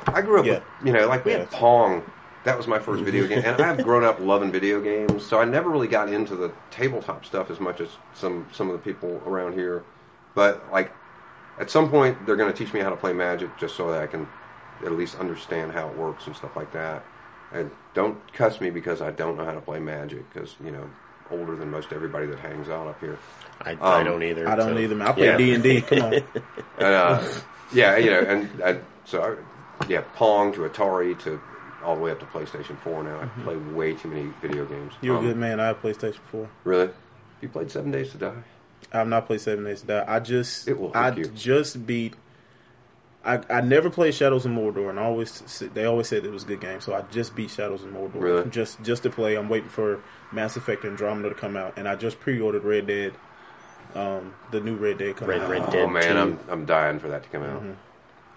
[0.09, 0.55] I grew up Yeah.
[0.55, 1.39] with you know like we Yeah.
[1.39, 2.03] had Pong.
[2.45, 5.27] That was my first video game, and I've grown up loving video games.
[5.27, 8.73] So I never really got into the tabletop stuff as much as some some of
[8.73, 9.83] the people around here.
[10.35, 10.93] But like
[11.59, 14.03] at some point, they're going to teach me how to play Magic just so that
[14.03, 14.29] I can
[14.85, 17.03] at least understand how it works and stuff like that.
[17.53, 20.89] And don't cuss me because I don't know how to play Magic because you know
[21.31, 23.19] older than most everybody that hangs out up here.
[23.61, 24.49] I, I Um, don't either.
[24.49, 25.03] I don't so- either.
[25.03, 25.81] I play D and D.
[25.83, 26.13] Come on.
[26.79, 27.29] And, uh,
[27.73, 29.23] yeah, you know, and, and so
[29.81, 31.41] I, yeah, Pong to Atari to
[31.83, 33.03] all the way up to PlayStation Four.
[33.03, 34.93] Now I play way too many video games.
[35.01, 35.59] You're Um, a good man.
[35.61, 36.49] I have PlayStation Four.
[36.65, 36.91] Really?
[37.41, 38.33] You played Seven Days to Die?
[38.93, 40.05] I've not played Seven Days to Die.
[40.07, 41.25] I just It will I you.
[41.27, 42.15] just beat.
[43.27, 45.43] I, I never played Shadows of Mordor, and I always
[45.75, 46.81] they always said it was a good game.
[46.81, 48.51] So I just beat Shadows of Mordor, Really?
[48.51, 49.35] just just to play.
[49.35, 50.01] I'm waiting for
[50.33, 53.15] Mass Effect Andromeda to come out, and I just pre-ordered Red Dead,
[53.95, 55.51] um, the new Red Dead coming Red- out.
[55.51, 56.19] Red Oh Dead man, 2.
[56.19, 57.62] I'm I'm dying for that to come out.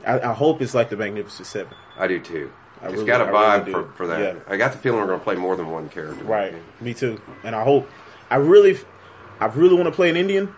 [0.05, 1.73] I, I hope it's like the Magnificent Seven.
[1.97, 2.51] I do too.
[2.81, 3.71] I it's really- got a vibe do.
[3.73, 4.19] for, for that.
[4.35, 4.39] Yeah.
[4.47, 6.23] I got the feeling we're going to play more than one character.
[6.23, 7.21] Right, me too.
[7.43, 7.87] And I hope.
[8.31, 8.77] I really,
[9.39, 10.53] I really want to play an Indian.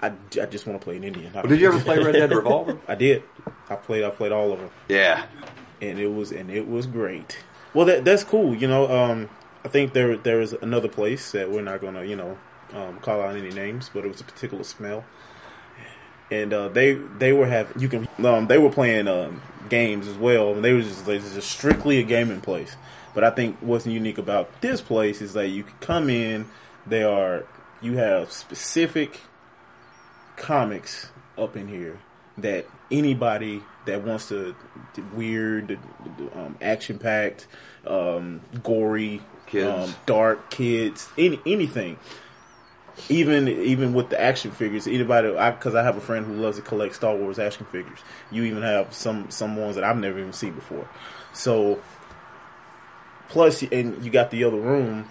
[0.00, 1.32] I, I just want to play an Indian.
[1.32, 2.78] Well, did you ever play Red Dead Revolver?
[2.88, 3.22] I did.
[3.68, 4.04] I played.
[4.04, 4.70] I played all of them.
[4.88, 5.26] Yeah.
[5.80, 7.38] and it was and it was great.
[7.74, 8.54] Well, that that's cool.
[8.54, 9.28] You know, um,
[9.64, 12.38] I think there there is another place that we're not gonna you know
[12.72, 15.04] um, call out any names, but it was a particular smell,
[16.30, 20.16] and uh, they they were having you can um, they were playing um, games as
[20.16, 22.76] well, and they was just they was just strictly a gaming place.
[23.14, 26.46] But I think what's unique about this place is that you can come in.
[26.86, 27.44] They are
[27.80, 29.20] you have specific
[30.38, 31.98] comics up in here
[32.38, 34.54] that anybody that wants to
[35.14, 35.78] weird,
[36.34, 37.46] um, action packed,
[37.86, 39.66] um, gory, Kids.
[39.90, 41.98] um, dark kids, any anything.
[43.08, 46.62] Even even with the action figures, anybody because I, have a friend who loves to
[46.62, 48.00] collect Star Wars action figures.
[48.32, 50.88] You even have some some ones that I've never even seen before.
[51.32, 51.80] So
[53.28, 55.08] plus, and you got the other room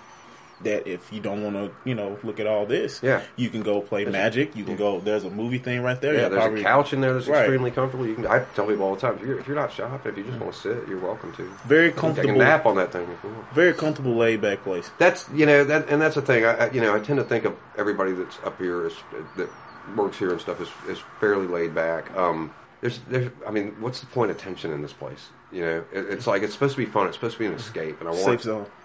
[0.63, 3.21] that if you don't want to, you know, look at all this, Yeah.
[3.35, 4.55] you can go play Magic.
[4.55, 4.99] You can go.
[4.99, 6.13] There's a movie thing right there.
[6.15, 7.41] Yeah, You'll there's probably- a couch in there that's Right.
[7.41, 8.07] extremely comfortable.
[8.07, 8.25] You can.
[8.27, 10.39] I tell people all the time, if you're, if you're not shopping, if you just
[10.39, 11.43] want to sit, you're welcome to.
[11.65, 12.35] Very Take a comfortable.
[12.39, 13.51] nap on that thing if you want.
[13.53, 14.89] Very comfortable, laid back place.
[14.97, 16.43] That's you know that, and that's the thing.
[16.45, 18.93] I, I you know I tend to think of everybody that's up here is
[19.37, 19.49] that
[19.95, 22.15] works here and stuff is is fairly laid back.
[22.17, 25.29] Um, there's there's I mean, what's the point of tension in this place?
[25.51, 27.07] You know, it, it's like it's supposed to be fun.
[27.07, 28.23] It's supposed to be an escape, and I want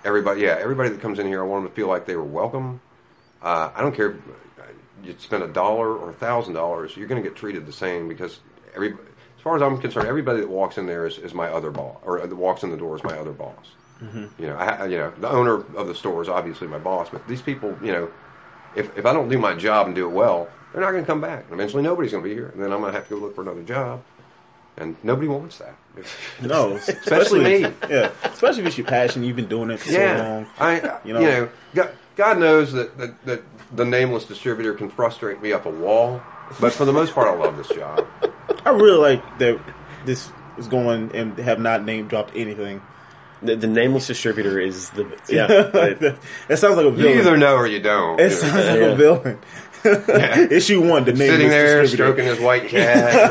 [0.05, 0.43] everybody.
[0.43, 2.81] Yeah, everybody that comes in here, I want them to feel like they were welcome.
[3.43, 4.11] Uh, I don't care.
[4.11, 4.17] if
[5.05, 8.09] You spend a dollar or a thousand dollars, you're going to get treated the same
[8.09, 8.41] because
[8.75, 8.93] every.
[9.37, 11.97] As far as I'm concerned, everybody that walks in there is, is my other boss,
[12.05, 13.73] or that walks in the door is my other boss.
[14.39, 17.09] You know, I, I- you know, the owner of the store is obviously my boss,
[17.11, 18.09] but these people, you know,
[18.77, 21.07] if if I don't do my job and do it well, they're not going to
[21.09, 21.45] come back.
[21.47, 23.21] And eventually, nobody's going to be here, and then I'm going to have to go
[23.21, 24.05] look for another job,
[24.77, 25.75] and nobody wants that.
[26.43, 27.61] No, Especially me.
[27.91, 29.23] Yeah, especially if it's your passion.
[29.23, 30.47] You've been doing it for so long.
[30.59, 31.21] I, I- you you know.
[31.21, 33.43] know, God, God knows that, that, that
[33.75, 36.23] the nameless distributor can frustrate me up a wall,
[36.61, 38.07] but for the most part, I love this job.
[38.65, 39.61] I really like that.
[40.07, 42.83] This is going and have not name dropped anything.
[43.43, 45.45] The, the nameless distributor is the yeah.
[45.47, 45.95] I-
[46.49, 47.15] that sounds like a villain.
[47.15, 48.19] You either know or you don't.
[48.21, 48.87] it sounds like Yeah.
[48.87, 49.39] a villain.
[50.51, 53.23] Issue one, the name Sitting there stroking his white cat.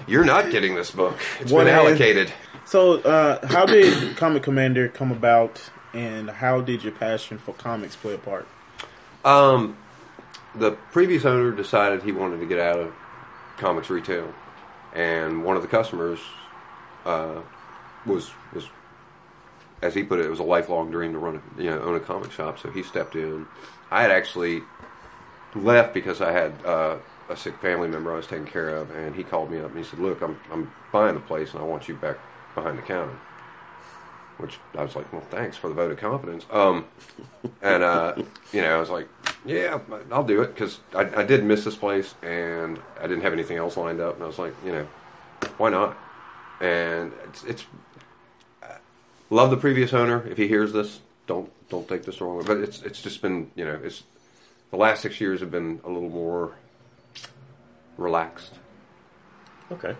[0.08, 1.16] You're not getting this book.
[1.40, 2.32] It's One been allocated.
[2.64, 5.60] So, uh, how did Comic Commander come about,
[5.92, 8.46] and how did your passion for comics play a part?
[9.24, 9.76] Um,
[10.54, 12.94] the previous owner decided he wanted to get out of
[13.58, 14.32] comics retail,
[14.94, 16.20] and one of the customers
[17.04, 17.40] uh,
[18.06, 18.68] was was,
[19.82, 21.94] as he put it, it was a lifelong dream to run, a, you know, own
[21.94, 22.58] a comic shop.
[22.58, 23.46] So he stepped in.
[23.90, 24.62] I had actually
[25.54, 26.96] left because I had uh,
[27.28, 29.78] a sick family member I was taking care of, and he called me up and
[29.78, 32.16] he said, "Look, I'm I'm buying the place, and I want you back
[32.54, 33.16] behind the counter."
[34.38, 36.86] Which I was like, "Well, thanks for the vote of confidence." Um,
[37.62, 38.14] and uh,
[38.52, 39.08] you know, I was like,
[39.44, 39.78] "Yeah,
[40.10, 43.58] I'll do it," because I, I did miss this place, and I didn't have anything
[43.58, 44.86] else lined up, and I was like, you know,
[45.56, 45.96] why not?
[46.60, 47.64] And it's, it's
[49.34, 50.26] love the previous owner.
[50.26, 52.44] If he hears this, don't don't take this the wrong way.
[52.46, 54.02] But it's it's just been you know it's
[54.70, 56.52] the last six years have been a little more
[57.96, 58.54] relaxed.
[59.72, 59.94] okay.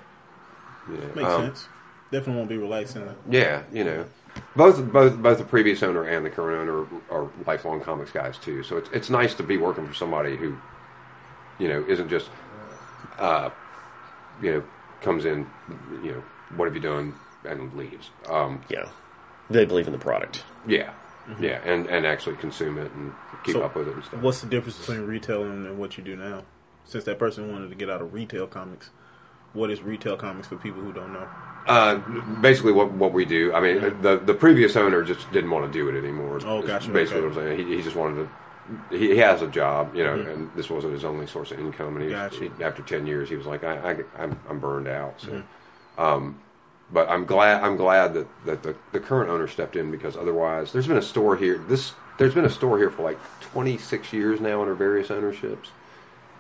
[0.89, 1.11] You know.
[1.15, 1.69] Makes Um, sense.
[2.11, 3.09] Definitely won't be relaxing.
[3.31, 4.05] Yeah, you know,
[4.55, 8.63] both both both the previous owner and the current owner are lifelong comics guys too.
[8.63, 10.57] So it's it's nice to be working for somebody who,
[11.59, 12.29] you know, isn't just,
[13.19, 13.51] uh,
[14.43, 14.63] you know,
[15.01, 15.47] comes in,
[16.05, 16.23] you know,
[16.57, 18.11] what have you done and leaves.
[18.29, 18.89] Um, Yeah.
[19.51, 20.45] They believe in the product.
[20.67, 20.93] yeah,
[21.39, 23.13] yeah, and and actually consume it and
[23.45, 24.21] keep So, up with it and stuff.
[24.21, 26.43] What's the difference between retail and, and what you do now?
[26.87, 28.91] Since that person wanted to get out of retail comics,
[29.55, 31.27] what is retail comics for people who don't know?
[31.67, 31.97] Uh,
[32.41, 33.53] basically, what what we do.
[33.55, 36.41] I mean, the the previous owner just didn't want to do it anymore.
[36.45, 37.29] Oh, gotcha, Basically, okay.
[37.37, 38.29] what I'm saying, he, he just wanted
[38.91, 38.97] to.
[38.99, 41.97] He, he has a job, you know, and this wasn't his only source of income.
[41.97, 42.49] And he, Gotcha.
[42.57, 45.21] he after ten years, he was like, I, I I'm, I'm burned out.
[45.21, 46.01] So, Mm-hmm.
[46.03, 46.41] um,
[46.95, 50.73] but I'm glad I'm glad that that the, the current owner stepped in because otherwise,
[50.73, 51.59] there's been a store here.
[51.59, 55.71] This there's been a store here for like 26 years now under various ownerships.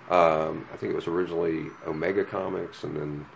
[0.08, 3.26] Um, I think it was originally Omega Comics, and then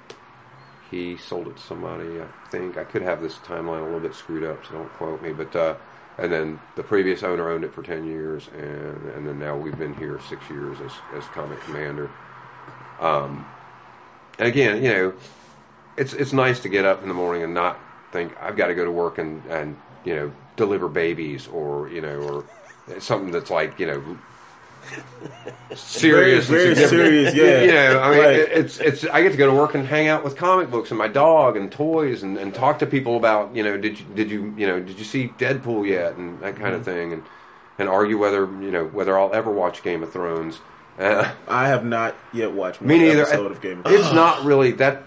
[0.90, 2.20] he sold it to somebody.
[2.20, 5.20] I think I could have this timeline a little bit screwed up, so don't quote
[5.20, 5.32] me.
[5.32, 5.74] But uh,
[6.18, 9.78] and then the previous owner owned it for ten years, and and then now we've
[9.78, 12.10] been here six years as as comic commander.
[13.00, 13.44] Um,
[14.38, 15.14] and again, you know,
[15.98, 17.78] it's it's nice to get up in the morning and not
[18.12, 22.00] think I've got to go to work and and you know deliver babies or you
[22.00, 22.18] know
[22.88, 24.02] or something that's like you know
[25.74, 27.60] serious, Very- very serious, yeah.
[27.62, 28.36] You know, I mean, Right.
[28.36, 29.04] it- it's it's.
[29.04, 31.56] I get to go to work and hang out with comic books and my dog
[31.56, 34.66] and toys and, and talk to people about you know did you did you you
[34.66, 36.90] know did you see Deadpool yet and that kind of Mm-hmm.
[36.90, 37.22] thing and
[37.78, 40.60] and argue whether you know whether I'll ever watch Game of Thrones.
[40.98, 43.22] Uh, I have not yet watched me neither.
[43.22, 44.00] episode of Game of Thrones.
[44.00, 45.02] It's not really that.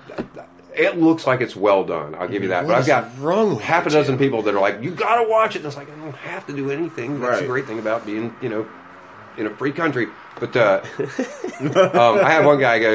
[0.76, 2.16] It looks like it's well done.
[2.16, 2.64] I'll give you that.
[2.64, 4.24] What but I've is got wrong with half a dozen two?
[4.24, 6.48] people that are like, "You got to watch it." And it's like I don't have
[6.48, 7.20] to do anything.
[7.20, 8.68] That's the great thing about being, you know,
[9.38, 10.08] in a free country.
[10.40, 10.82] But uh,
[11.60, 12.90] um, I have one guy go,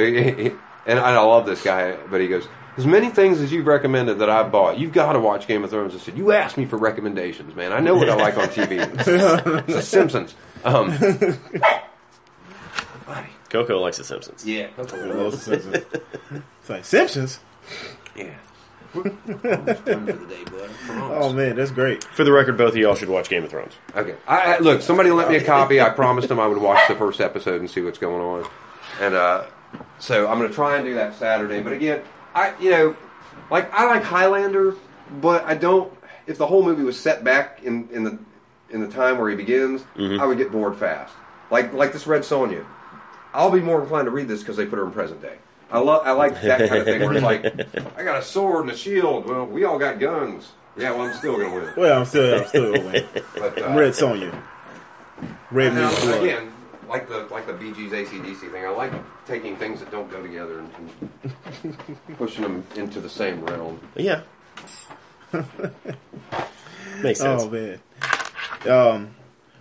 [0.87, 4.31] and I love this guy, but he goes, "As many things as you've recommended that
[4.31, 6.79] I've bought, you've got to watch Game of Thrones." I said, "You asked me for
[6.79, 7.73] recommendations, man.
[7.75, 8.81] I know what I like on TV.
[9.69, 10.35] It's The Simpsons."
[10.65, 10.97] Um.
[13.49, 14.45] Coco likes The Simpsons.
[14.45, 14.69] Yeah.
[14.77, 15.85] Those are Simpsons.
[16.61, 17.39] It's like Simpsons.
[18.15, 18.35] Yeah.
[20.89, 22.05] Oh man, that's great.
[22.05, 23.75] For the record, both of y'all should watch Game of Thrones.
[23.95, 24.15] Okay.
[24.27, 25.81] I, I, look, somebody lent me a copy.
[25.81, 28.49] I promised them I would watch the first episode and see what's going on.
[29.01, 29.47] And uh,
[29.99, 31.61] so I'm going to try and do that Saturday.
[31.63, 32.03] But again,
[32.35, 32.97] I you know,
[33.51, 34.77] like I like Highlander,
[35.21, 35.93] but I don't.
[36.27, 38.19] If the whole movie was set back in, in the
[38.71, 41.15] in the time where he begins, I would get bored fast.
[41.51, 42.65] Like like this Red Sonja.
[43.35, 45.37] I'll be more inclined to read this because they put her in present day.
[45.71, 47.45] I love I like that kind of thing where it's like
[47.99, 49.27] I got a sword and a shield.
[49.27, 50.53] Well, we all got guns.
[50.77, 51.75] Yeah, well, I'm still going to win.
[51.77, 53.07] Well, I'm still, I'm still gonna win.
[53.35, 54.43] But, uh, I'm Red Sonja.
[55.51, 56.23] Red now, blood.
[56.23, 56.53] again,
[56.89, 58.93] like the like the Bee Gees ACDC thing, I like
[59.27, 60.71] taking things that don't go together and,
[61.63, 63.81] and pushing them into the same realm.
[63.97, 64.23] Yeah.
[67.03, 67.43] Makes sense.
[67.43, 67.81] Oh man.
[68.69, 69.15] Um,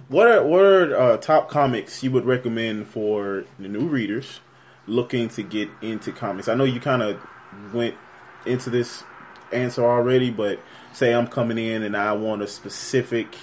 [0.10, 4.40] what are what are uh, top comics you would recommend for the new readers
[4.88, 6.48] looking to get into comics?
[6.48, 7.20] I know you kind of
[7.74, 7.96] went
[8.46, 9.04] into this
[9.52, 10.60] answer already, but
[10.94, 13.36] say I'm coming in and I want a specific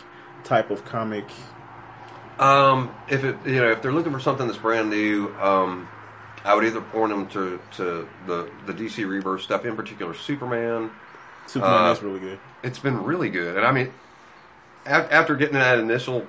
[0.45, 1.25] type of comic.
[2.39, 5.89] Um, if it you know if they're looking for something that's brand new, um,
[6.45, 10.91] I would either point them to, to the the DC Rebirth stuff, in particular Superman.
[11.47, 12.39] Superman Uh, that's really good.
[12.63, 13.93] It's been really good, and I mean,
[14.87, 16.27] af- after getting that initial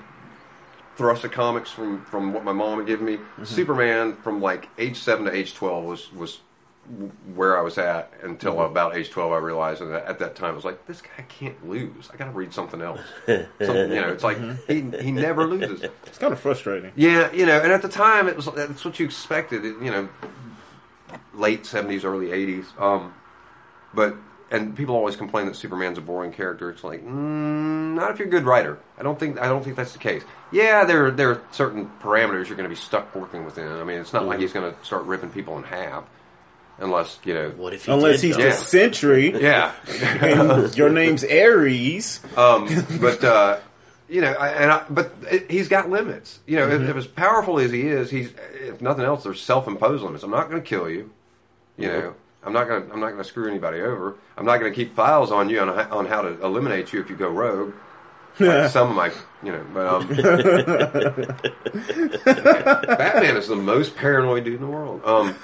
[0.95, 3.43] thrust of comics from from what my mom had given me, mm-hmm.
[3.45, 6.39] Superman from like age seven to age twelve was was
[7.33, 8.71] where I was at until mm-hmm.
[8.71, 9.31] about age twelve.
[9.31, 12.09] I realized, and at that time, I was like, this guy can't lose.
[12.13, 12.99] I got to read something else.
[13.25, 14.95] Something, you know, it's like mm-hmm.
[14.97, 15.83] he he never loses.
[16.05, 16.91] It's kind of frustrating.
[16.95, 19.65] Yeah, you know, and at the time, it was that's what you expected.
[19.65, 20.09] It, you know,
[21.33, 22.65] late seventies, early eighties.
[22.77, 23.13] Um,
[23.93, 24.15] but
[24.53, 26.69] and people always complain that Superman's a boring character.
[26.69, 28.77] It's like, mm, not if you're a good writer.
[28.97, 30.23] I don't think I don't think that's the case.
[30.51, 33.67] Yeah, there there are certain parameters you're going to be stuck working within.
[33.67, 36.03] I mean, it's not like he's going to start ripping people in half,
[36.77, 37.49] unless you know.
[37.49, 38.43] What if he Unless did, he's though?
[38.43, 39.73] the Sentry Yeah,
[40.21, 42.19] and your name's Ares.
[42.37, 42.69] um,
[43.01, 43.59] but uh,
[44.07, 46.39] you know, I, and I, but it, he's got limits.
[46.45, 50.03] You know, if, if as powerful as he is, he's if nothing else, there's self-imposed
[50.03, 50.23] limits.
[50.23, 51.11] I'm not going to kill you.
[51.75, 54.15] You know, I'm not going to I'm not going to screw anybody over.
[54.37, 56.99] I'm not going to keep files on you on how- on how to eliminate you
[57.01, 57.73] if you go rogue.
[58.39, 59.11] Like some of my,
[59.43, 60.07] you know, but um,
[62.25, 65.01] Batman is the most paranoid dude in the world.
[65.05, 65.35] Um,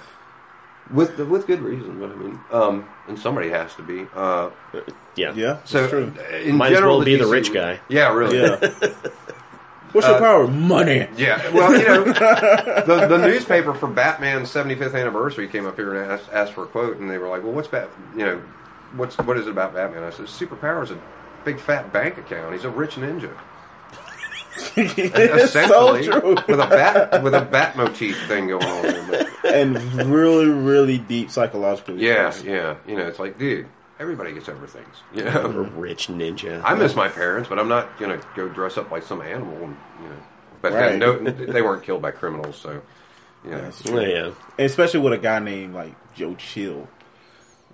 [0.91, 4.07] with with good reason, but I mean, um, and somebody has to be.
[4.15, 4.49] Uh,
[5.15, 5.33] yeah.
[5.35, 6.11] Yeah, so that's true.
[6.41, 7.79] in Might as general, well be the DC rich guy.
[7.89, 8.39] Yeah, really.
[8.39, 8.59] Yeah.
[9.91, 10.47] What's your Uh, power?
[10.47, 11.07] Money.
[11.17, 16.11] Yeah, well, you know, the, the newspaper for Batman's 75th anniversary came up here and
[16.11, 17.89] asked, asked for a quote, and they were like, "Well, what's Bat?
[18.15, 18.41] You know,
[18.95, 20.99] what's what is it about Batman?" I said, "Superpower is a
[21.43, 22.53] big fat bank account.
[22.53, 23.31] He's a rich ninja,
[24.75, 26.35] it's so essentially, true.
[26.47, 29.77] with a bat with a bat motif thing going on." And
[30.11, 31.97] really, really deep psychological.
[31.97, 33.67] yeah, yeah, you know, it's like, dude,
[33.99, 34.95] everybody gets over things.
[35.13, 36.61] You A know, rich ninja.
[36.63, 39.77] I miss my parents, but I'm not gonna go dress up like some animal, and
[40.01, 40.15] you know.
[40.61, 40.97] But Right.
[40.97, 42.81] no, they weren't killed by criminals, so
[43.45, 43.61] you know.
[43.61, 44.33] That's oh, Yeah, true.
[44.57, 44.65] yeah.
[44.65, 46.87] Especially with a guy named like Joe Chill.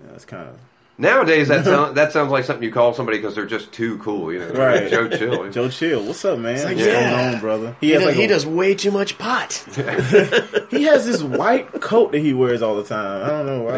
[0.04, 0.56] Yeah, that's kind of
[0.98, 4.32] Nowadays, that sound, that sounds like something you call somebody because they're just too cool.
[4.32, 4.90] You know, Right.
[4.90, 5.50] Joe Chill.
[5.52, 6.02] Joe Chill.
[6.06, 6.56] What's up, man?
[6.64, 7.12] like, What's yeah.
[7.26, 7.76] going on, brother?
[7.82, 9.52] He He, has does, like he a- does way too much pot.
[10.70, 13.24] He has this white coat that he wears all the time.
[13.26, 13.78] I don't know why.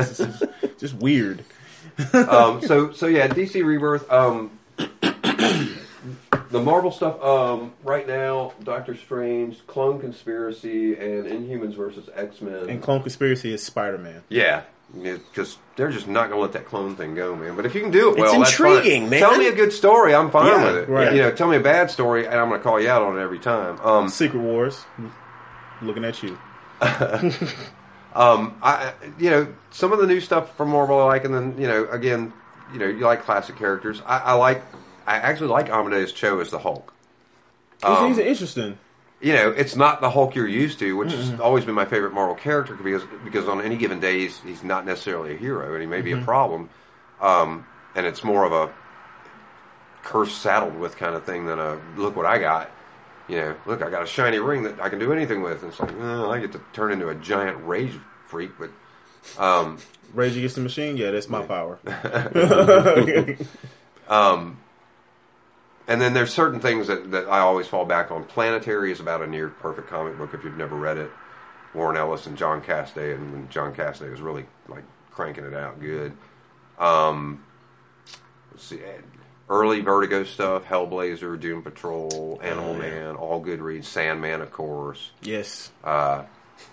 [0.00, 0.42] It's just,
[0.78, 1.44] just weird.
[2.12, 4.10] Um, so so yeah, DC Rebirth.
[4.10, 4.58] Um,
[6.50, 12.68] the Marvel stuff um, right now: Doctor Strange, Clone Conspiracy, and Inhumans versus X Men.
[12.68, 14.22] And Clone Conspiracy is Spider Man.
[14.28, 17.56] Yeah, because they're just not going to let that clone thing go, man.
[17.56, 18.40] But if you can do it It's well, fine.
[18.46, 19.20] intriguing, man.
[19.20, 20.88] Tell me a good story, I'm fine Yeah, with it.
[20.88, 21.12] right.
[21.12, 23.18] You know, tell me a bad story, and I'm going to call you out on
[23.18, 23.80] it every time.
[23.80, 24.84] Um, Secret Wars.
[25.82, 26.38] Looking at you.
[28.14, 31.56] um, I, you know, some of the new stuff from Marvel I like, and then
[31.58, 32.32] you know, again,
[32.72, 34.00] you know, you like classic characters.
[34.06, 34.62] I, I like,
[35.06, 36.92] I actually like Amadeus Cho as the Hulk.
[37.82, 38.78] He's, Um, he's interesting.
[39.20, 42.12] you know, it's not the Hulk you're used to, which has always been my favorite
[42.14, 45.82] Marvel character because because on any given day he's, he's not necessarily a hero and
[45.82, 46.70] he may be a problem,
[47.20, 48.72] um, and it's more of a
[50.02, 52.70] curse saddled with kind of thing than a look what I got.
[53.28, 55.62] You know, look, I got a shiny ring that I can do anything with.
[55.62, 57.94] And it's like, oh, I get to turn into a giant rage
[58.26, 58.70] freak, but
[59.38, 59.78] um,
[60.12, 60.96] Rage Against the Machine.
[60.96, 61.78] Yeah, that's my power.
[64.08, 64.58] um,
[65.86, 68.24] And then there's certain things that, that I always fall back on.
[68.24, 71.10] Planetary is about a near perfect comic book if you've never read it.
[71.74, 75.80] Warren Ellis and John Cassaday, and when John Cassaday was really like cranking it out
[75.80, 76.12] good.
[76.78, 77.44] Um,
[78.52, 78.80] let's see,
[79.48, 83.88] early Vertigo stuff, Hellblazer, Doom Patrol, Animal Man, all good reads.
[83.88, 85.10] Sandman, of course.
[85.22, 85.70] yes.
[85.82, 86.24] Uh,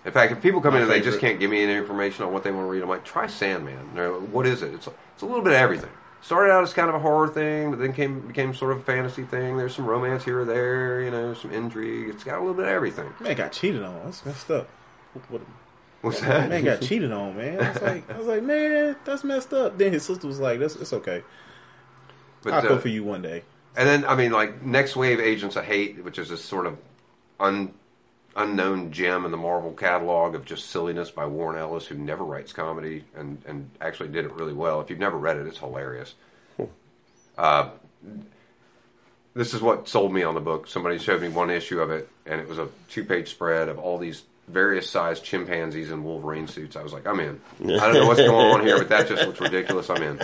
[0.05, 2.23] in fact, if people come My in and they just can't give me any information
[2.23, 3.95] on what they want to read, I'm like, try Sandman.
[3.95, 4.73] Like, what is it?
[4.73, 5.89] It's it's a little bit of everything.
[6.21, 8.81] Started out as kind of a horror thing, but then came became sort of a
[8.83, 9.57] fantasy thing.
[9.57, 12.09] There's some romance here or there, you know, some intrigue.
[12.09, 13.11] It's got a little bit of everything.
[13.19, 14.01] Man got cheated on.
[14.05, 14.69] That's messed up.
[15.13, 15.41] What, what,
[16.01, 16.47] What's that?
[16.49, 17.59] man got cheated on, man.
[17.59, 19.77] I was like, I was like, man, that's messed up.
[19.79, 21.23] Then his sister was like, "That's it's okay.
[22.43, 23.43] But, I'll uh, go for you one day."
[23.75, 26.77] And then, I mean, like Next Wave Agents of Hate, which is this sort of
[27.39, 27.73] un,
[28.35, 32.51] unknown gem in the Marvel catalog of just silliness by Warren Ellis, who never writes
[32.51, 34.81] comedy and, and actually did it really well.
[34.81, 36.15] If you've never read it, it's hilarious.
[37.37, 37.69] Uh,
[39.33, 40.67] this is what sold me on the book.
[40.67, 43.79] Somebody showed me one issue of it, and it was a two page spread of
[43.79, 46.75] all these various sized chimpanzees in Wolverine suits.
[46.75, 47.41] I was like, I'm in.
[47.61, 49.89] I don't know what's going on here, but that just looks ridiculous.
[49.89, 50.21] I'm in.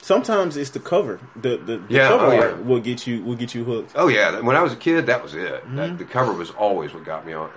[0.00, 1.20] Sometimes it's the cover.
[1.36, 2.40] The the, the Yeah, cover oh, yeah.
[2.40, 3.92] art will get you will get you hooked.
[3.94, 5.50] Oh yeah, when I was a kid, that was it.
[5.50, 5.96] That, mm-hmm.
[5.96, 7.50] the cover was always what got me on.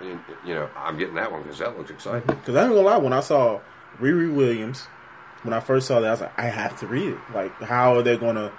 [0.44, 2.22] You know, I'm getting that one because that looks exciting.
[2.22, 2.40] Mm-hmm.
[2.40, 3.60] Because I ain't gonna lie, when I saw
[3.98, 4.86] Riri Williams,
[5.42, 7.18] when I first saw that, I was like, I have to read it.
[7.34, 8.52] Like, how are they gonna,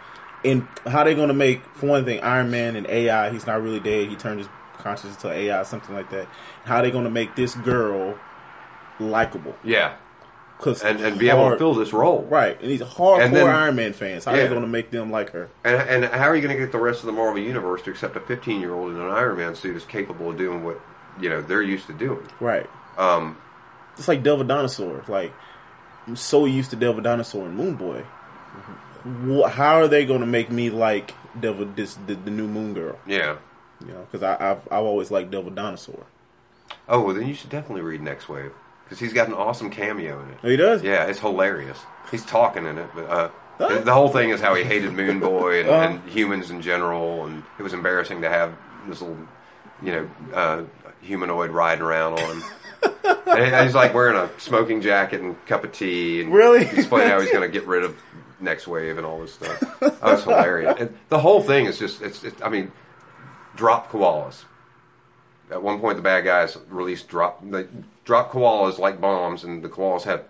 [0.43, 3.31] And how they gonna make for one thing, Iron Man and AI?
[3.31, 4.09] He's not really dead.
[4.09, 4.49] He turned his
[4.79, 6.27] consciousness to AI, something like that.
[6.65, 8.17] How they gonna make this girl
[8.99, 9.55] likable?
[9.63, 9.95] Yeah,
[10.59, 12.23] Cause and and be able to fill this role.
[12.29, 14.25] right, and these hardcore And then- Iron Man fans.
[14.25, 14.43] How Yeah.
[14.47, 15.49] they gonna make them like her?
[15.63, 17.91] And, and how are you going to get the rest of the Marvel universe to
[17.91, 20.79] accept a 15 year old in an Iron Man suit is capable of doing what
[21.19, 22.25] you know they're used to doing?
[22.39, 22.69] Right.
[22.97, 23.37] Um,
[23.97, 25.03] it's like Devil Dinosaur.
[25.07, 25.33] Like
[26.07, 28.03] I'm so used to Devil Dinosaur and Moon Boy.
[28.55, 29.41] Mm-hmm.
[29.41, 32.73] Wh- How are they going to make me like Devil this the, the new Moon
[32.73, 32.97] Girl?
[33.05, 33.37] Yeah.
[33.85, 36.05] You know, because I I've, I've always liked Devil Dinosaur.
[36.87, 38.51] Oh, well, then you should definitely read Next Wave
[38.85, 40.37] because he's got an awesome cameo in it.
[40.43, 40.83] Oh, he does.
[40.83, 41.77] Yeah, it's hilarious.
[42.11, 43.29] He's talking in it, but uh,
[43.59, 43.81] Huh?
[43.81, 45.81] the whole thing is how he hated Moon Boy and, Uh-huh.
[45.99, 48.53] and humans in general, and it was embarrassing to have
[48.87, 49.17] this little,
[49.81, 50.63] you know, uh,
[51.01, 52.43] humanoid riding around on
[53.27, 56.65] and he's like wearing a smoking jacket and cup of tea, and Really?
[56.65, 57.95] explaining how he's going to get rid of
[58.39, 59.63] Next Wave and all this stuff.
[60.01, 60.75] Oh, it's hilarious.
[60.79, 62.71] And the whole thing is just, it's, it's I mean,
[63.55, 64.43] drop koalas.
[65.51, 67.67] At one point, the bad guys released drop they
[68.05, 70.25] drop koalas like bombs, and the koalas had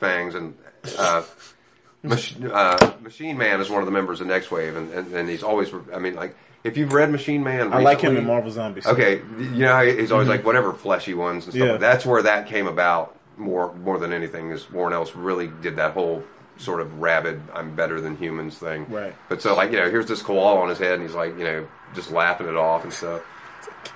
[0.00, 0.34] fangs.
[0.34, 0.56] And
[0.98, 1.22] uh,
[2.02, 5.28] Mach- uh, Machine Man is one of the members of Next Wave, and, and, and
[5.28, 5.70] he's always.
[5.94, 8.86] I mean, like if you've read Machine Man, I like him in Marvel Zombies.
[8.86, 11.54] Okay, you know he's always like whatever fleshy ones and stuff.
[11.54, 11.66] Mm-hmm.
[11.66, 11.72] Yeah.
[11.72, 14.50] like That's where that came about more more than anything.
[14.50, 16.24] Is Warren Ellis really did that whole
[16.56, 18.86] sort of rabid "I'm better than humans" thing.
[18.90, 19.14] Right.
[19.28, 21.44] But so like you know, here's this koala on his head, and he's like you
[21.44, 23.22] know just laughing it off and stuff.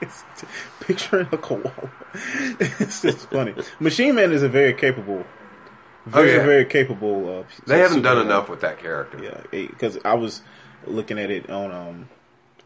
[0.80, 1.72] Picturing a koala.
[2.60, 3.54] it's just funny.
[3.80, 5.24] Machine Man is a very capable,
[6.06, 6.44] Oh, very yeah.
[6.44, 7.40] very capable.
[7.40, 9.22] Uh, They haven't done enough with that character.
[9.22, 10.42] Yeah, because I was
[10.86, 12.08] looking at it on um,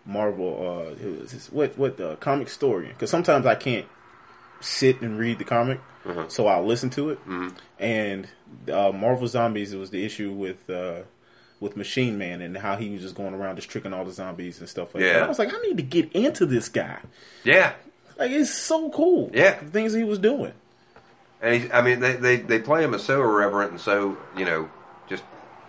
[0.05, 0.87] Marvel.
[1.01, 2.89] Uh, it was this, what what uh, comic story?
[2.89, 3.87] Because sometimes I can't
[4.61, 6.25] sit and read the comic, Uh-huh.
[6.29, 7.19] so I'll listen to it.
[7.21, 7.49] Mm-hmm.
[7.83, 8.29] And
[8.73, 10.69] uh, Marvel Zombies it was the issue with.
[10.71, 11.03] Uh,
[11.61, 14.59] with Machine Man and how he was just going around just tricking all the zombies
[14.59, 15.15] and stuff like that.
[15.19, 15.25] Yeah.
[15.25, 16.99] I was like, I need to get into this guy.
[17.45, 17.75] Yeah,
[18.19, 19.31] Like it's so cool.
[19.33, 19.61] Yeah.
[19.61, 20.55] the things he was doing.
[21.41, 24.45] and he's, I mean they, they they play him as so irreverent and so you
[24.45, 24.71] know
[25.09, 25.23] just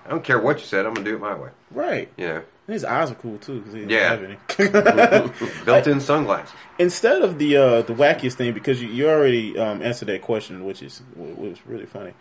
[0.08, 1.50] I don't care what you said, I'm gonna do it my way.
[1.70, 2.10] Right.
[2.18, 2.42] You know,
[2.74, 4.16] his eyes are cool too because he Yeah.
[5.66, 6.54] built-in sunglasses.
[6.80, 10.64] Instead of the uh, the wackiest thing, because you, you already um, answered that question,
[10.66, 12.14] which is which was really funny.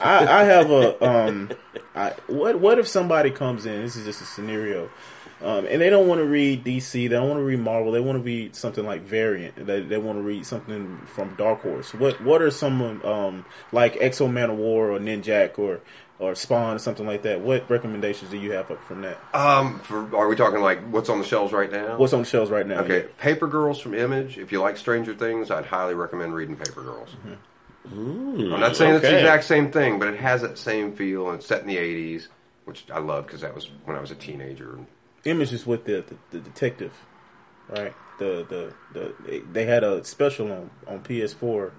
[0.00, 1.50] I, I have a um,
[1.94, 3.82] I, what what if somebody comes in?
[3.82, 4.90] This is just a scenario,
[5.42, 6.92] um, and they don't want to read DC.
[6.92, 7.92] They don't want to read Marvel.
[7.92, 9.54] They want to read something like Valiant.
[9.64, 11.94] They, they want to read something from Dark Horse.
[11.94, 15.80] What what are some um, like X-O Manowar or Ninjak or
[16.20, 17.40] or Spawn or something like that?
[17.40, 19.18] What recommendations do you have up from that?
[19.34, 21.96] Um, for, are we talking like what's on the shelves right now?
[21.96, 22.80] What's on the shelves right now?
[22.80, 24.38] Okay, Paper Girls from Image.
[24.38, 27.16] If you like Stranger Things, I'd highly recommend reading Paper Girls.
[27.90, 31.38] I'm not saying it's the exact same thing, but it has that same feel, and
[31.38, 32.28] it's set in the '80s,
[32.64, 34.78] which I love because that was when I was a teenager.
[35.24, 36.92] Image is with the, the, the detective,
[37.68, 37.94] right?
[38.18, 41.70] The the the they- they had a special on on PS4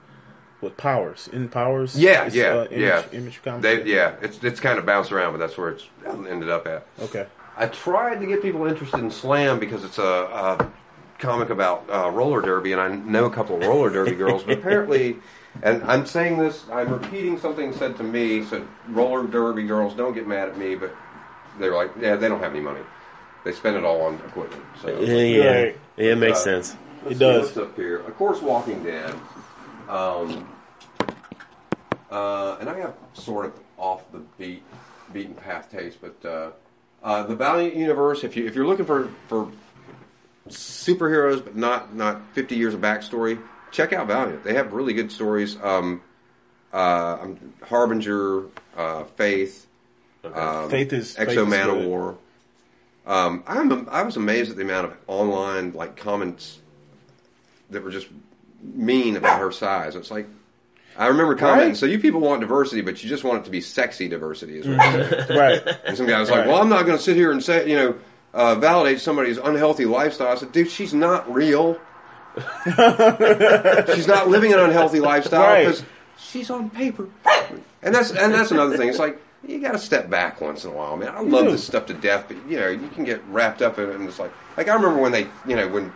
[0.62, 1.98] with Powers in Powers.
[1.98, 3.04] Yeah, It's, yeah, uh, image, yeah.
[3.12, 3.64] Image comics.
[3.64, 6.86] They, yeah, it's it's kind of bounced around, but that's where it's ended up at.
[7.02, 7.26] Okay.
[7.58, 10.72] I tried to get people interested in Slam because it's a, a
[11.20, 14.58] comic about uh, roller derby, and I know a couple of roller derby girls, but
[14.58, 15.18] apparently,
[15.62, 20.14] and I'm saying this, I'm repeating something said to me, so roller derby girls don't
[20.14, 20.96] get mad at me, but
[21.60, 22.80] they're like, yeah, they don't have any money.
[23.44, 24.64] They spend it all on equipment.
[24.82, 25.78] So Yeah, yeah, Right.
[25.98, 26.76] yeah, it makes Uh, sense.
[27.04, 27.46] Let's It does.
[27.48, 27.98] What's up here?
[27.98, 29.14] Of course, Walking Dead.
[29.90, 30.48] Um,
[32.12, 34.64] uh, and I have sort of off the beat,
[35.14, 36.52] beaten path taste, but uh,
[37.04, 38.24] uh, the Valiant universe.
[38.24, 39.52] If you if you're looking for for
[40.50, 43.42] superheroes, but not not 50 years of backstory,
[43.72, 44.44] check out Valiant.
[44.44, 45.58] They have really good stories.
[45.62, 46.02] Um,
[46.74, 48.44] uh, um, Harbinger,
[48.78, 49.68] uh, Faith,
[50.24, 51.78] um, Faith is- Faith Exo is Man of.
[51.86, 52.18] War.
[53.06, 56.60] Um, I'm I was amazed at the amount of online like comments
[57.72, 58.08] that were just
[58.62, 59.96] mean about her size.
[59.96, 60.28] It's like
[61.02, 61.70] I remember commenting.
[61.70, 61.78] Right.
[61.78, 64.60] So you people want diversity, but you just want it to be sexy diversity.
[64.60, 65.30] Is what you said.
[65.36, 65.62] right.
[65.86, 66.48] And some guy was like, Right.
[66.48, 67.96] "Well, I'm not going to sit here and say you know
[68.34, 71.80] uh, validate somebody's unhealthy lifestyle." I said, "Dude, she's not real.
[73.96, 75.66] she's not living an unhealthy lifestyle Right.
[75.66, 75.84] because
[76.18, 77.08] she's on paper."
[77.82, 78.90] And that's and that's another thing.
[78.90, 81.10] It's like you got to step back once in a while, man.
[81.10, 83.90] I love this stuff to death, but you know you can get wrapped up in
[83.90, 85.92] it, and it's like like I remember when they you know when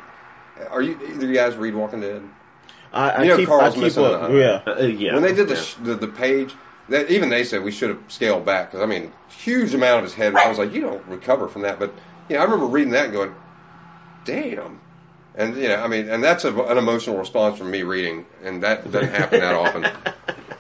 [0.72, 2.24] are you either of you guys read Walking Dead?
[2.96, 4.30] I, I You know keep Carl's I keep missing up.
[4.30, 4.62] a- yeah.
[4.74, 5.14] Uh, yeah.
[5.14, 5.62] when they did the yeah.
[5.62, 6.54] sh- the, the page,
[6.90, 10.04] that even they said we should have scaled back because I mean, huge amount of
[10.06, 10.36] his head.
[10.36, 11.78] I was like, you don't recover from that.
[11.80, 11.94] But
[12.30, 13.36] you know, I remember reading that and going,
[14.24, 14.80] damn.
[15.36, 18.64] And you know, I mean, and that's a, an emotional response from me reading, and
[18.64, 19.86] that doesn't happen that often.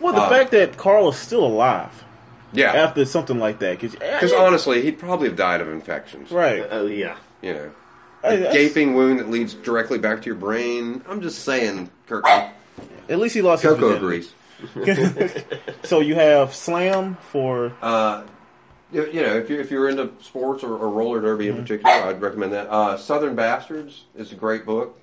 [0.01, 2.03] Well, the Uh, fact that Carl is still alive
[2.51, 6.29] Yeah, after something like that, because because honestly, he'd probably have died of infections.
[6.31, 6.63] right.
[6.69, 7.15] Oh yeah.
[7.41, 7.71] You know,
[8.29, 11.03] Hey, a gaping wound that leads directly back to your brain.
[11.07, 12.25] I'm just saying, Kirk.
[12.27, 14.33] At least he lost his Coco agrees.
[15.83, 18.23] So you have Slam for Uh,
[18.91, 21.91] you you know, if you're, if you're into sports or, or roller derby in particular,
[21.93, 22.67] I'd recommend that.
[22.69, 24.99] Uh, Southern Bastards is a great book.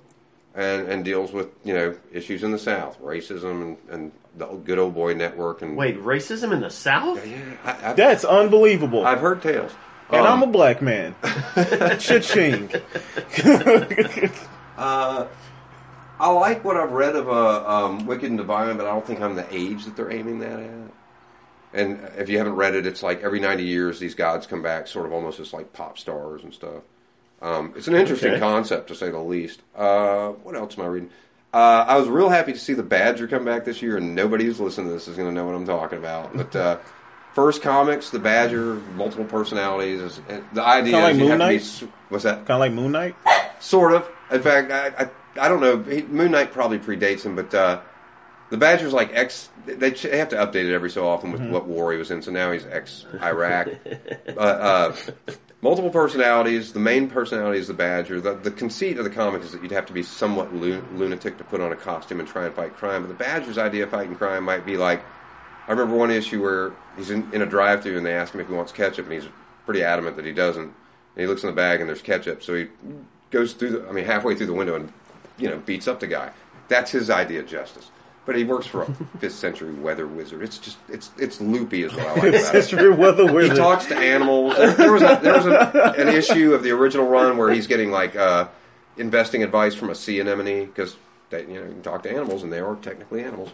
[0.55, 4.79] and, and deals with you know issues in the South, racism, and, and the good
[4.79, 5.61] old boy network.
[5.61, 7.25] And Wait, racism in the South?
[7.25, 9.05] yeah, I, I've, That's unbelievable.
[9.05, 9.71] I've heard tales.
[10.13, 11.15] And Um, I'm a black man.
[11.99, 12.69] Cha-ching.
[14.75, 15.27] Uh,
[16.19, 19.21] I like what I've read of uh, um, Wicked and Divine, but I don't think
[19.21, 20.69] I'm the age that they're aiming that at.
[21.73, 24.87] And if you haven't read it, it's like every 90 years these gods come back,
[24.87, 26.81] sort of almost as like pop stars and stuff.
[27.41, 28.39] Um, it's an interesting Okay.
[28.39, 29.61] concept, to say the least.
[29.75, 31.09] Uh, what else am I reading?
[31.53, 34.45] Uh, I was real happy to see the Badger come back this year, and nobody
[34.45, 36.35] who's listening to this is going to know what I'm talking about.
[36.35, 36.77] But uh,
[37.33, 40.01] first comics, the Badger, multiple personalities.
[40.01, 40.21] Is,
[40.53, 41.85] the idea Kinda is like you Moon have to be.
[41.85, 41.93] Knight?
[42.09, 42.37] What's that?
[42.45, 43.15] kind of like Moon Knight.
[43.59, 44.09] Sort of.
[44.31, 45.81] In fact, I, I, I don't know.
[45.83, 47.81] He, Moon Knight probably predates him, but uh,
[48.49, 49.49] the Badger's like ex.
[49.65, 52.21] They, they have to update it every so often with what war he was in.
[52.21, 53.69] So now he's ex Iraq.
[54.37, 54.95] uh, uh,
[55.61, 56.73] multiple personalities.
[56.73, 58.19] The main personality is the Badger.
[58.19, 61.37] The, the conceit of the comic is that you'd have to be somewhat lu- lunatic
[61.37, 63.03] to put on a costume and try and fight crime.
[63.03, 65.03] But the Badger's idea of fighting crime might be like.
[65.67, 68.47] I remember one issue where he's in, in a drive-through and they ask him if
[68.47, 69.29] he wants ketchup, and he's
[69.65, 70.63] pretty adamant that he doesn't.
[70.63, 70.73] And
[71.15, 72.67] he looks in the bag and there's ketchup, so he
[73.31, 74.91] goes through the, I mean, halfway through the window and,
[75.37, 76.31] you know, beats up the guy.
[76.67, 77.89] That's his idea of justice.
[78.25, 80.43] But he works for a fifth century weather wizard.
[80.43, 82.45] It's just, it's, it's loopy is what I like about it.
[82.45, 83.51] Sister Weather wizard.
[83.51, 84.55] He talks to animals.
[84.55, 87.67] There, there was, a, there was a, an issue of the original run where he's
[87.67, 88.47] getting like uh,
[88.97, 90.95] investing advice from a sea anemone because
[91.31, 93.49] you know you can talk to animals and they are technically animals.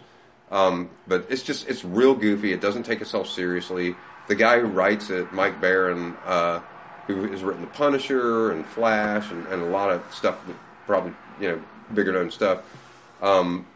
[0.50, 2.52] Um, but it's just it's real goofy.
[2.52, 3.94] It doesn't take itself seriously.
[4.28, 6.60] The guy who writes it, Mike Baron, uh,
[7.06, 10.38] who has written The Punisher and Flash and, and a lot of stuff,
[10.86, 11.62] probably you know
[11.94, 12.62] bigger known stuff,
[13.22, 13.66] um,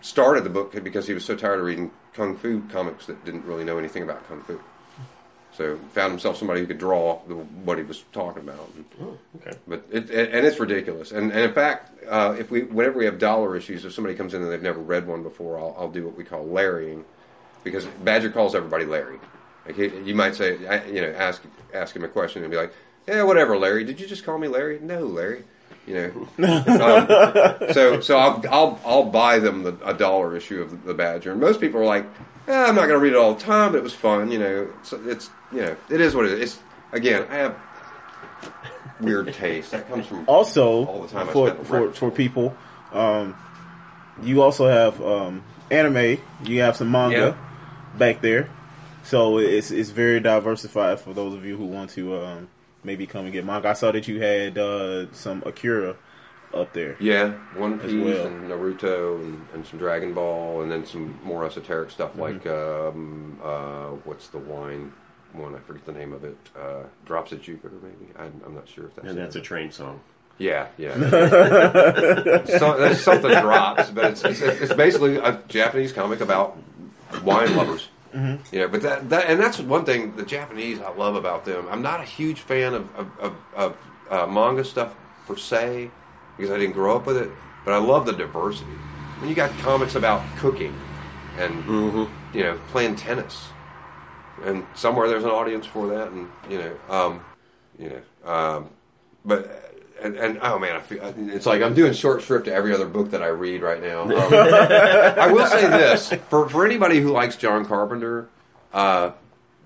[0.00, 3.44] started the book because he was so tired of reading kung fu comics that didn't
[3.44, 4.60] really know anything about kung fu.
[5.62, 8.68] So found himself somebody who could draw the, what he was talking about.
[9.00, 9.56] Oh, okay.
[9.68, 11.12] But it, and it's ridiculous.
[11.12, 14.34] And, and in fact, uh, if we whenever we have dollar issues, if somebody comes
[14.34, 17.04] in and they've never read one before, I'll, I'll do what we call Larrying,
[17.62, 19.20] because Badger calls everybody Larry.
[19.64, 20.58] Like he, you might say,
[20.92, 21.40] you know, ask
[21.72, 22.74] ask him a question and be like,
[23.06, 23.84] "Yeah, whatever, Larry.
[23.84, 24.80] Did you just call me Larry?
[24.80, 25.44] No, Larry.
[25.86, 25.94] You
[26.38, 30.94] know." um, so so I'll I'll I'll buy them the, a dollar issue of the,
[30.94, 32.04] Badger, and most people are like,
[32.48, 34.38] eh, "I'm not going to read it all the time, but it was fun." You
[34.38, 36.40] know, it's, it's you know, it is what it is.
[36.40, 36.58] It's,
[36.92, 37.56] again, I have
[39.00, 42.56] weird taste that comes from also All the time for for for people.
[42.92, 43.34] Um,
[44.22, 46.18] you also have um, anime.
[46.44, 47.36] You have some manga
[47.98, 48.48] back there,
[49.02, 52.48] so it's it's very diversified for those of you who want to um,
[52.84, 53.68] maybe come and get manga.
[53.68, 55.96] I saw that you had uh, some Akira
[56.54, 56.96] up there.
[57.00, 58.26] Yeah, One Piece well.
[58.26, 63.38] and Naruto and, and some Dragon Ball, and then some more esoteric stuff like um,
[63.42, 64.92] uh, what's the wine
[65.32, 65.54] one?
[65.54, 66.36] I forget the name of it.
[66.56, 68.12] Uh, Drops at Jupiter, maybe.
[68.18, 69.08] I, I'm not sure if that's.
[69.08, 69.22] And it.
[69.22, 70.00] that's a train song.
[70.38, 70.94] Yeah, yeah.
[72.58, 76.56] so, there's something drops, but it's, it's it's basically a Japanese comic about
[77.22, 77.88] wine lovers.
[78.52, 81.66] You know, but that, that and that's one thing the Japanese I love about them.
[81.70, 83.76] I'm not a huge fan of of, of, of
[84.10, 84.94] uh, manga stuff
[85.26, 85.90] per se
[86.36, 87.30] because I didn't grow up with it,
[87.64, 88.70] but I love the diversity.
[89.18, 90.74] When you got comics about cooking
[91.38, 91.64] and
[92.34, 93.48] you know playing tennis,
[94.44, 97.24] and somewhere there's an audience for that, and you know, um,
[97.78, 98.70] you know, um,
[99.24, 99.71] but
[100.02, 102.86] and, and oh man, I feel, it's like I'm doing short shrift to every other
[102.86, 104.02] book that I read right now.
[104.12, 108.28] Um, I will say this for for anybody who likes John Carpenter,
[108.72, 109.12] uh,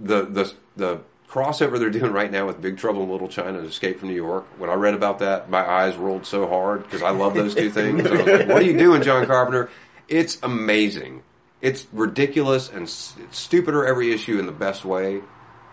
[0.01, 3.67] the the the crossover they're doing right now with Big Trouble in Little China and
[3.67, 4.47] Escape from New York.
[4.59, 7.71] When I read about that, my eyes rolled so hard because I love those two
[7.71, 8.03] things.
[8.03, 9.71] Like, what are you doing, John Carpenter?
[10.09, 11.23] It's amazing.
[11.61, 15.21] It's ridiculous and it's stupider every issue in the best way.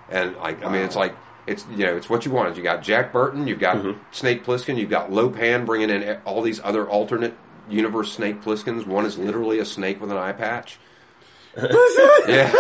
[0.09, 2.57] And like, I mean, it's like it's you know, it's what you wanted.
[2.57, 6.41] You got Jack Burton, you've got Snake Plissken, you've got Lo Pan bringing in all
[6.41, 7.35] these other alternate
[7.69, 8.85] universe Snake Plisskens.
[8.85, 10.79] One is literally a snake with an eye patch.
[12.27, 12.51] yeah,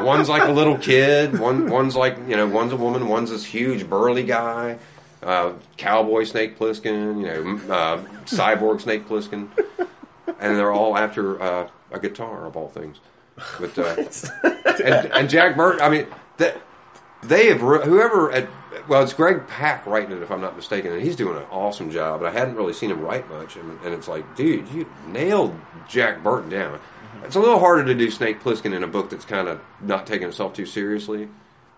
[0.00, 1.38] one's like a little kid.
[1.38, 3.08] One one's like you know, one's a woman.
[3.08, 4.78] One's this huge burly guy.
[5.20, 9.48] Uh, cowboy Snake Plissken, you know, uh, cyborg Snake Plissken,
[10.38, 13.00] and they're all after uh, a guitar of all things.
[13.58, 13.96] But uh,
[14.84, 16.06] and, and Jack Burton, I mean,
[16.36, 16.60] that
[17.22, 18.48] they have re- whoever at
[18.86, 21.90] well, it's Greg Pak writing it if I'm not mistaken, and he's doing an awesome
[21.90, 22.20] job.
[22.20, 25.58] But I hadn't really seen him write much, and, and it's like, dude, you nailed
[25.88, 26.78] Jack Burton down.
[26.78, 27.24] Mm-hmm.
[27.24, 30.06] It's a little harder to do Snake Plissken in a book that's kind of not
[30.06, 31.28] taking itself too seriously.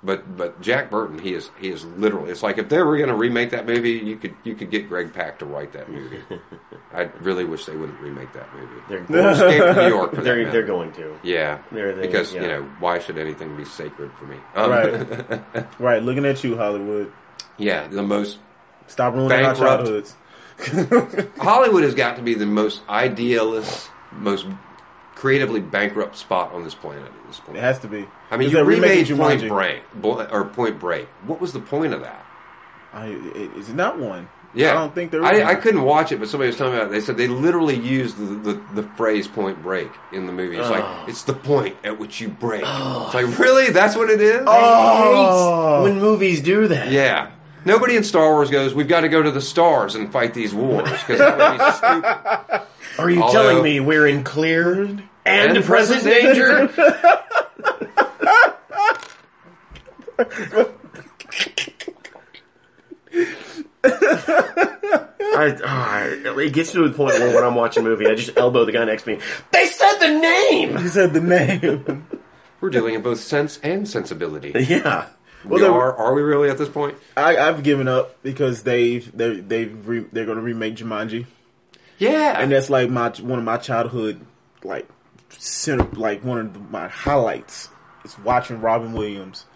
[0.03, 2.30] But but Jack Burton, he is he is literally.
[2.30, 4.88] It's like if they were going to remake that movie, you could you could get
[4.88, 6.20] Greg Pak to write that movie.
[6.94, 9.05] I really wish they wouldn't remake that movie.
[9.09, 10.14] They're Escape from New York.
[10.14, 11.18] For they're, they're going to.
[11.22, 14.36] Yeah, They're- they- because you know why should anything be sacred for me?
[14.55, 16.03] Um, Right, right.
[16.03, 17.12] Looking at you, Hollywood.
[17.59, 18.38] Yeah, the most
[18.86, 20.16] Stop ruining our childhoods.
[21.38, 24.46] Hollywood has got to be the most idealist, most
[25.21, 27.59] creatively bankrupt spot on this planet at this point.
[27.59, 28.07] It has to be.
[28.31, 29.49] I mean, you remade Point Jumanji?
[29.49, 31.07] Break, or Point Break.
[31.27, 32.25] What was the point of that?
[32.95, 34.29] I, it- it's not one.
[34.53, 35.23] Yeah, I don't think there.
[35.23, 36.93] I, I couldn't watch it, but somebody was telling me about it.
[36.93, 40.57] They said they literally used the, the, the phrase "Point Break" in the movie.
[40.57, 40.71] It's Oh.
[40.73, 42.62] like it's the point at which you break.
[42.64, 44.43] It's like really, that's what it is.
[44.45, 45.85] Oh.
[45.85, 46.91] when movies do that.
[46.91, 47.31] Yeah.
[47.64, 50.53] Nobody in Star Wars goes, "We've got to go to the stars and fight these
[50.53, 52.66] wars," because that would be stupid.
[52.99, 54.99] Are you Although- telling me we're in clear
[55.31, 56.22] and, And present present
[56.76, 57.70] danger?
[63.83, 66.05] I, ah,
[66.39, 68.72] it gets to the point where when I'm watching a movie, I just elbow the
[68.72, 69.22] guy next to me.
[69.53, 70.76] They said the name.
[70.78, 72.07] He said the name.
[72.61, 74.53] We're dealing in both sense and sensibility.
[74.68, 75.07] Yeah.
[75.45, 75.97] we are.
[75.97, 76.97] Are we really at this point?
[77.16, 81.24] I, I've given up because they've they they've re, they're going to remake Jumanji,
[81.99, 82.39] Yeah.
[82.39, 84.20] and that's like my one of my childhood
[84.62, 84.87] like
[85.31, 87.68] center like one of my highlights
[88.05, 89.47] is watching Robin Williams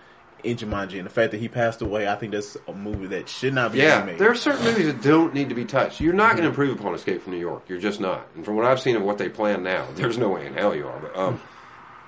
[0.43, 2.07] in Jumanji, and the fact that he passed away.
[2.07, 4.18] I think that's a movie that should not be Yeah, remade.
[4.18, 6.01] there are certain movies that don't need to be touched.
[6.03, 7.64] You're not going to improve upon Escape from New York.
[7.66, 8.27] You're just not.
[8.35, 10.75] And from what I've seen of what they plan now, there's no way in hell
[10.75, 10.99] you are.
[11.01, 11.41] But um,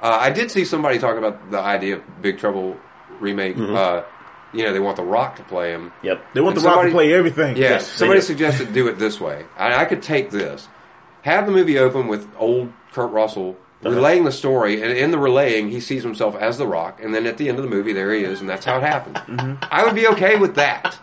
[0.03, 2.77] uh, I did see somebody talk about the idea of Big Trouble
[3.21, 3.57] remake.
[3.57, 4.03] Uh,
[4.53, 5.91] you know, they want The Rock to play him.
[6.03, 6.35] Yep.
[6.35, 7.57] they want and the Rock to play everything.
[7.57, 9.47] Yeah, Yes, somebody suggested do it this way.
[9.57, 10.69] I, I could take this,
[11.27, 13.95] have the movie open with old Kurt Russell Uh-huh.
[13.95, 17.27] relaying the story, and in the relaying, he sees himself as the Rock, and then
[17.27, 19.17] at the end of the movie, there he is, and that's how it happened.
[19.17, 19.65] Mm-hmm.
[19.71, 20.99] I would be okay with that.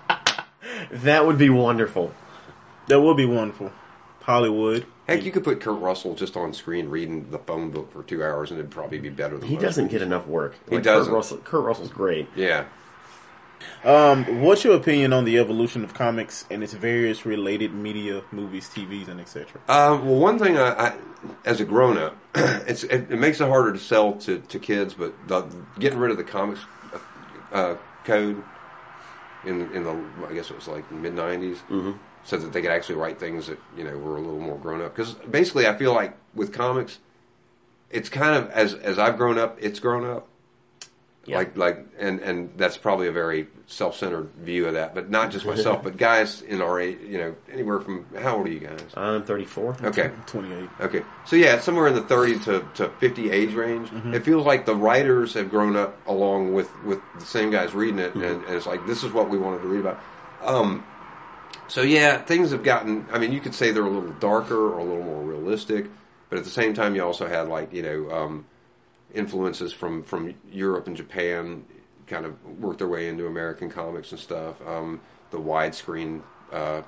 [0.91, 2.13] That would be wonderful.
[2.87, 3.71] that would be wonderful.
[4.21, 4.85] Hollywood.
[5.07, 8.23] Heck, you could put Kurt Russell just on screen reading the phone book for two
[8.23, 9.99] hours, and it'd probably be better than He most doesn't movies.
[9.99, 10.55] get enough work.
[10.69, 11.05] He Like, doesn't.
[11.11, 12.27] Kurt, Russell, Kurt Russell's great.
[12.35, 12.65] Yeah.
[13.83, 18.69] Um, what's your opinion on the evolution of comics and its various related media, movies,
[18.73, 19.61] TVs, and etc.?
[19.67, 20.93] Um, well, one thing I, I
[21.45, 24.93] as a grown up, it's it, it makes it harder to sell to, to kids,
[24.93, 25.41] but the,
[25.79, 26.61] getting rid of the comics
[27.51, 28.43] uh, code
[29.45, 32.95] in in the I guess it was like mid '90s, so that they could actually
[32.95, 34.95] write things that you know were a little more grown up.
[34.95, 36.99] Because basically, I feel like with comics,
[37.89, 40.27] it's kind of as as I've grown up, it's grown up.
[41.25, 41.37] Yeah.
[41.37, 45.31] Like like and and that's probably a very self centered view of that, but not
[45.31, 48.59] just myself, but guys in our age, you know, anywhere from how old are you
[48.59, 48.81] guys?
[48.95, 49.77] I'm 34.
[49.83, 50.11] Okay.
[50.25, 50.69] Twenty-eight.
[50.81, 53.89] Okay, so yeah, somewhere in the thirty to, to fifty age range.
[54.13, 57.99] It feels like the writers have grown up along with, with the same guys reading
[57.99, 60.01] it, and, and it's like this is what we wanted to read about.
[60.41, 60.83] Um,
[61.69, 63.05] so yeah, things have gotten.
[63.11, 65.89] I mean, you could say they're a little darker or a little more realistic,
[66.29, 68.45] but at the same time, you also had like you know um,
[69.13, 71.65] influences from from Europe and Japan
[72.07, 74.55] kind of work their way into American comics and stuff.
[74.67, 75.01] Um,
[75.31, 76.81] the widescreen uh,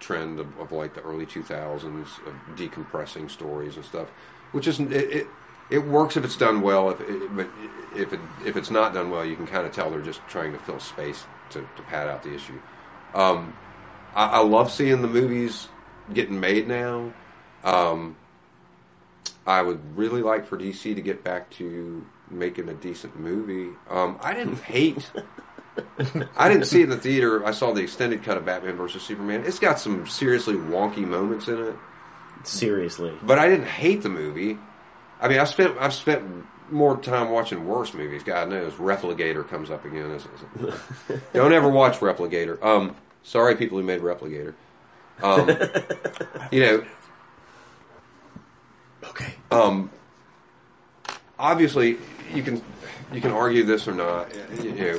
[0.00, 4.08] trend of, of like the early 2000s of decompressing stories and stuff,
[4.52, 5.26] which is it, it
[5.70, 6.90] it works if it's done well.
[6.90, 7.48] If it, but
[7.96, 10.52] if it if it's not done well, you can kind of tell they're just trying
[10.52, 12.60] to fill space to, to pad out the issue.
[13.14, 13.54] Um,
[14.14, 15.68] I, I love seeing the movies
[16.12, 17.12] getting made now.
[17.62, 18.16] Um,
[19.46, 23.76] I would really like for DC to get back to making a decent movie.
[23.90, 25.10] Um, I didn't hate.
[26.36, 27.44] I didn't see it in the theater.
[27.44, 29.42] I saw the extended cut of Batman versus Superman.
[29.44, 31.74] It's got some seriously wonky moments in it,
[32.44, 33.12] Seriously.
[33.22, 34.56] but I didn't hate the movie.
[35.20, 36.22] I mean, I spent I've spent
[36.70, 38.22] more time watching worse movies.
[38.22, 40.10] God knows, Replicator comes up again.
[40.12, 40.26] As
[41.32, 42.62] don't ever watch Replicator.
[42.62, 44.54] Um, sorry, people who made Replicator.
[45.22, 45.48] Um,
[46.52, 46.84] you know.
[49.54, 49.90] Um,
[51.38, 51.98] obviously
[52.32, 52.62] you can
[53.12, 54.28] you can argue this or not.
[54.62, 54.98] You know,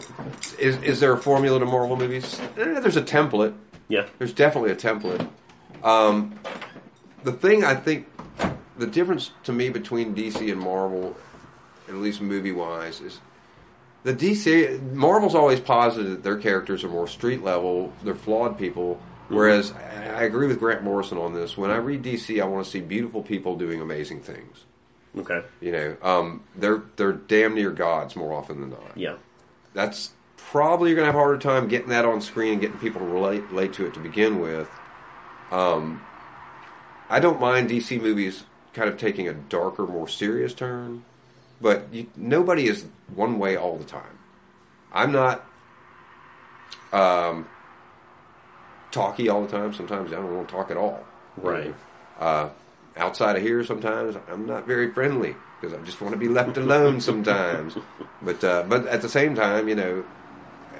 [0.60, 2.40] is is there a formula to Marvel movies?
[2.58, 3.54] Eh, There's a template.
[3.88, 4.08] Yeah.
[4.18, 5.28] There's definitely a template.
[5.84, 6.40] Um,
[7.24, 8.08] the thing I think
[8.78, 11.16] the difference to me between DC and Marvel,
[11.88, 13.20] at least movie wise, is
[14.04, 17.94] the DC Marvel's always posited that their characters are more street level.
[18.04, 19.00] They're flawed people.
[19.28, 21.58] Whereas I agree with Grant Morrison on this.
[21.58, 24.66] When I read DC, I want to see beautiful people doing amazing things.
[25.18, 25.44] Okay.
[25.62, 28.98] You know, um, they're they're damn near gods more often than not.
[28.98, 29.16] Yeah.
[29.74, 33.02] That's probably you're gonna have a harder time getting that on screen and getting people
[33.02, 34.70] to relate relate to it to begin with.
[35.52, 36.02] Um,
[37.10, 41.06] I don't mind DC movies kind of taking a darker, more serious turn,
[41.62, 44.20] but you, nobody is one way all the time.
[44.92, 45.46] I'm not
[46.92, 47.48] um,
[48.96, 49.74] talky all the time.
[49.74, 51.04] Sometimes I don't want to talk at all.
[51.38, 51.76] Right.
[52.20, 52.50] Uh,
[52.98, 56.58] outside of here, sometimes I'm not very friendly because I just want to be left
[56.58, 57.78] alone sometimes.
[58.22, 60.04] But uh, but at the same time, you know,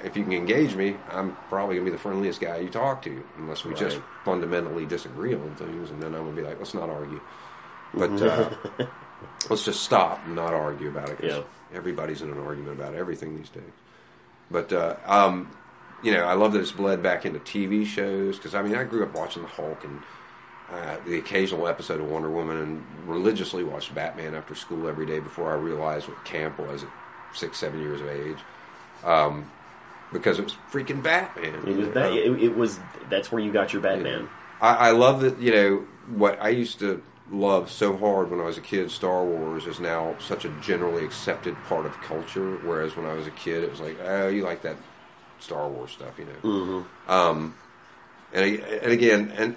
[0.02, 3.22] if you can engage me, I'm probably gonna be the friendliest guy you talk to,
[3.38, 6.88] unless we just fundamentally disagree on things, and then I'm gonna be like, let's not
[6.90, 7.20] argue.
[7.94, 8.50] But uh,
[9.50, 11.18] let's just stop and not argue about it.
[11.18, 11.42] 'cause Yeah.
[11.78, 13.62] everybody's in an argument about everything these days.
[14.50, 15.50] But uh, um,
[16.02, 18.84] you know, I love that it's bled back into TV shows because I mean, I
[18.84, 20.02] grew up watching the Hulk and
[20.70, 25.20] uh, the occasional episode of Wonder Woman, and religiously watched Batman after school every day
[25.20, 26.88] before I realized what camp was at
[27.32, 28.38] six, seven years of age.
[29.04, 29.50] Um,
[30.12, 31.54] because it was freaking Batman.
[31.66, 31.88] It was.
[31.88, 32.78] It, it was.
[33.10, 34.28] That's where you got your Batman.
[34.60, 38.44] I, I love that, you know, what I used to love so hard when I
[38.44, 42.56] was a kid, Star Wars, is now such a generally accepted part of culture.
[42.64, 44.76] Whereas when I was a kid, it was like, oh, you like that
[45.38, 46.84] Star Wars stuff, you know.
[47.08, 47.54] Um,
[48.32, 49.56] and, and again, and,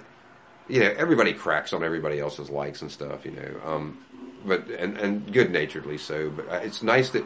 [0.68, 3.60] you know, everybody cracks on everybody else's likes and stuff, you know.
[3.64, 4.04] Um,
[4.44, 6.30] but, and, and good naturedly so.
[6.30, 7.24] But uh, it's nice that,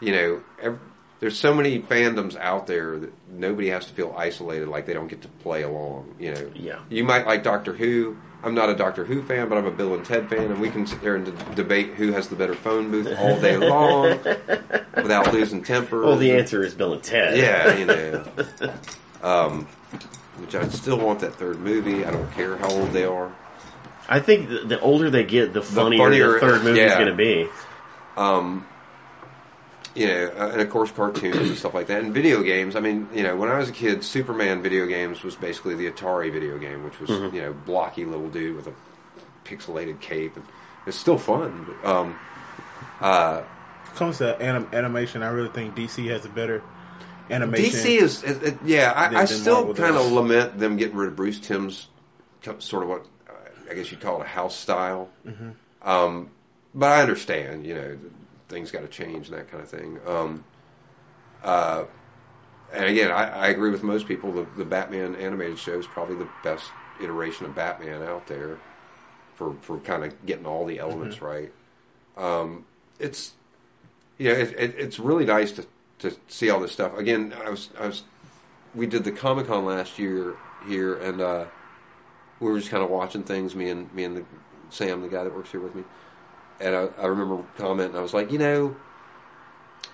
[0.00, 0.78] you know, ev
[1.20, 5.08] there's so many fandoms out there that nobody has to feel isolated like they don't
[5.08, 6.50] get to play along, you know.
[6.54, 6.80] Yeah.
[6.88, 8.16] You might like Doctor Who.
[8.42, 10.70] I'm not a Doctor Who fan, but I'm a Bill and Ted fan, and we
[10.70, 14.18] can sit there and d- debate who has the better phone booth all day long
[14.96, 16.02] without losing temper.
[16.02, 17.36] Well, the answer is Bill and Ted.
[17.36, 18.72] Yeah, you know.
[19.22, 19.66] Um,
[20.38, 22.06] which I still want that third movie.
[22.06, 23.30] I don't care how old they are.
[24.08, 26.94] I think the, the older they get, the funnier the, funnier- third movie is yeah.
[26.94, 27.46] going to be.
[29.94, 32.02] You know, uh, and of course cartoons and stuff like that.
[32.02, 32.76] And video games.
[32.76, 35.90] I mean, you know, when I was a kid, Superman video games was basically the
[35.90, 37.34] Atari video game, which was Mm-hmm.
[37.34, 38.72] you know blocky little dude with a
[39.44, 40.36] pixelated cape.
[40.36, 40.44] And
[40.86, 41.66] it's still fun.
[41.82, 42.16] But, um,
[43.96, 46.62] comes to anim- animation, I really think DC has a better
[47.28, 47.80] animation.
[47.80, 48.92] DC is, is it, yeah.
[48.94, 51.88] I, Than- I still kind of lament them getting rid of Bruce Timm's
[52.60, 53.32] sort of what uh,
[53.70, 55.08] I guess you'd call it a house style.
[55.26, 55.50] Mm-hmm.
[55.88, 56.30] Um,
[56.74, 57.98] but I understand, you know,
[58.50, 59.98] things got to change and that kind of thing.
[60.06, 60.44] Um,
[61.42, 61.84] uh,
[62.72, 64.32] and again, I, I agree with most people.
[64.32, 66.66] The, the Batman animated show is probably the best
[67.02, 68.58] iteration of Batman out there
[69.34, 71.24] for for kind of getting all the elements Mm-hmm.
[71.24, 71.52] right.
[72.16, 72.66] Um,
[72.98, 73.32] it's
[74.18, 75.66] you know, it, it, it's really nice to,
[76.00, 76.96] to see all this stuff.
[76.98, 78.02] Again, I was I was
[78.74, 80.36] we did the Comic Con last year
[80.66, 81.46] here, and uh,
[82.38, 83.54] we were just kind of watching things.
[83.54, 84.24] Me and me and the,
[84.68, 85.84] Sam, the guy that works here with me,
[86.60, 87.96] and I, I remember commenting.
[87.96, 88.76] I was like, you know,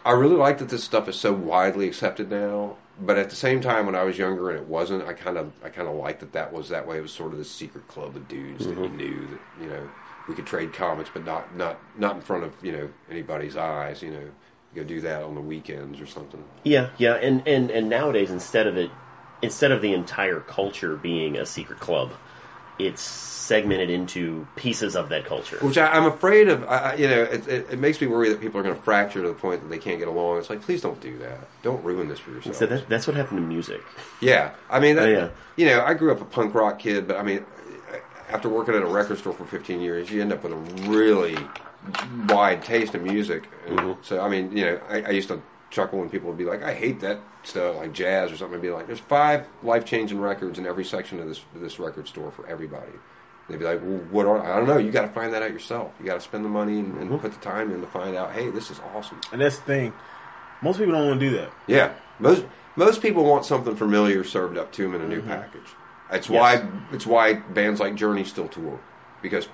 [0.04, 2.76] I really like that this stuff is so widely accepted now.
[2.98, 5.52] But at the same time, when I was younger and it wasn't, I kind of
[5.62, 6.98] I kind of liked that that was that way.
[6.98, 9.88] It was sort of this secret club of dudes that you knew that you know
[10.28, 14.02] we could trade comics, but not not not in front of you know anybody's eyes.
[14.02, 14.30] You know,
[14.74, 16.42] you go do that on the weekends or something.
[16.64, 18.90] Yeah, yeah, and, and, and nowadays instead of it,
[19.42, 22.12] instead of the entire culture being a secret club,
[22.78, 25.56] it's segmented into pieces of that culture.
[25.60, 26.64] Which I, I'm afraid of.
[26.64, 28.82] I, I- you know, it, it, it makes me worry that people are going to
[28.82, 30.38] fracture to the point that they can't get along.
[30.38, 31.38] It's like, please don't do that.
[31.62, 32.56] Don't ruin this for yourself.
[32.56, 33.80] So that, that's what happened to music.
[34.20, 35.28] Yeah, I mean, that, Oh, yeah.
[35.56, 37.44] you know, I grew up a punk rock kid, but I mean,
[38.28, 41.36] after working at a record store for 15 years, you end up with a really
[42.28, 43.48] wide taste in music.
[43.68, 44.02] Mm-hmm.
[44.02, 46.62] So, I mean, you know, I, I used to chuckle when people would be like,
[46.62, 50.20] "I hate that stuff, like jazz or something." I'd be like, "There's five life changing
[50.20, 52.92] records in every section of this this record store for everybody."
[53.48, 54.76] They'd be like, well, "What are I don't know.
[54.78, 55.92] You got to find that out yourself.
[56.00, 57.16] You got to spend the money and, Mm-hmm.
[57.18, 58.32] put the time in to find out.
[58.32, 59.92] Hey, this is awesome." and that's the thing.
[60.62, 61.50] Most people don't want to do that.
[61.66, 62.44] Yeah, most
[62.76, 65.60] most people want something familiar served up to them in a new package.
[66.10, 66.34] That's Mm-hmm.
[66.34, 66.62] Yes.
[66.62, 68.78] why it's why bands like Journey still tour
[69.22, 69.48] because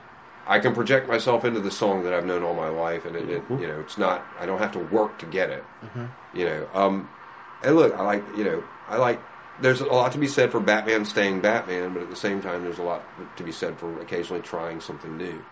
[0.47, 3.27] I can project myself into the song that I've known all my life, and it,
[3.29, 3.55] Mm-hmm.
[3.55, 5.65] it you know it's not I don't have to work to get it.
[6.35, 7.09] You know, um,
[7.65, 9.21] and look, I like you know I like.
[9.61, 12.65] There's a lot to be said for Batman staying Batman, but at the same time,
[12.65, 13.03] there's a lot
[13.37, 15.45] to be said for occasionally trying something new.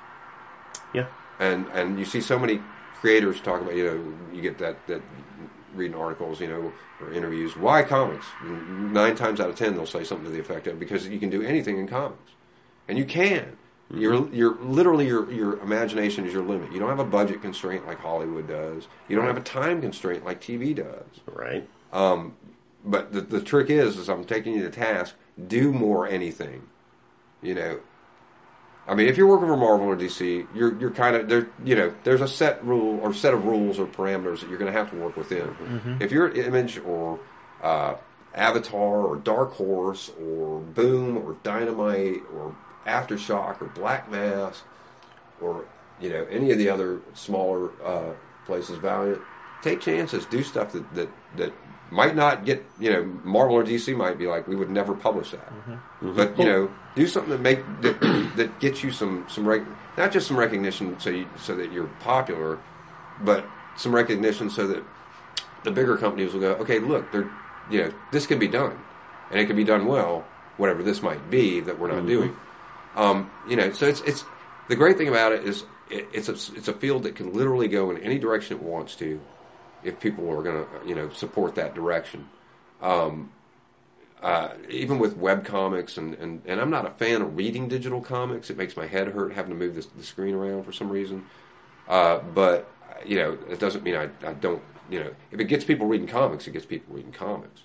[0.94, 1.06] Yeah.
[1.38, 2.60] and and you see so many
[3.00, 5.02] creators talk about you know you get that that
[5.74, 7.56] reading articles you know or interviews.
[7.56, 8.26] Why comics?
[8.44, 11.30] Nine times out of ten they'll say something to the effect of because you can
[11.30, 12.32] do anything in comics.
[12.88, 13.56] And you can.
[13.90, 14.00] Mm-hmm.
[14.00, 16.72] You're you're literally your your imagination is your limit.
[16.72, 18.88] You don't have a budget constraint like Hollywood does.
[19.08, 21.20] You don't have a time constraint like TV does.
[21.26, 21.68] Right.
[21.92, 25.14] But the, the trick is, is I'm taking you to task.
[25.46, 26.68] Do more anything.
[27.42, 27.80] You know,
[28.86, 31.48] I mean, if you're working for Marvel or DC, you're you're kind of there.
[31.64, 34.72] You know, there's a set rule or set of rules or parameters that you're going
[34.72, 35.54] to have to work within.
[36.02, 37.18] If you're Image or
[37.62, 37.94] uh,
[38.34, 42.54] Avatar or Dark Horse or Boom or Dynamite or
[42.86, 44.62] Aftershock or Black Mass
[45.40, 45.64] or
[46.00, 48.12] you know any of the other smaller uh,
[48.44, 49.20] places, Valiant,
[49.62, 51.52] take chances, do stuff that that that
[51.90, 55.30] might not get you know Marvel or DC might be like we would never publish
[55.30, 55.72] that, mm-hmm.
[55.72, 56.16] Mm-hmm.
[56.16, 58.00] but you know do something that make that,
[58.36, 59.66] that gets you some some rec-
[59.96, 62.58] not just some recognition so you so that you're popular,
[63.22, 63.44] but
[63.76, 64.82] some recognition so that
[65.64, 67.30] the bigger companies will go okay look they're
[67.70, 68.76] you know, this can be done,
[69.30, 70.24] and it can be done well,
[70.56, 72.06] whatever this might be that we're not mm-hmm.
[72.06, 72.36] doing.
[72.96, 74.24] Um, you know, so it's it's
[74.68, 77.68] the great thing about it is it, it's a it's a field that can literally
[77.68, 79.20] go in any direction it wants to,
[79.82, 82.28] if people are going to you know support that direction.
[82.80, 83.32] Um,
[84.22, 88.02] uh, even with web comics and, and, and I'm not a fan of reading digital
[88.02, 88.50] comics.
[88.50, 91.24] It makes my head hurt having to move the screen around for some reason.
[91.88, 92.70] Uh, but
[93.04, 94.62] you know, it doesn't mean I, I don't.
[94.90, 97.62] You know, if it gets people reading comics, it gets people reading comics.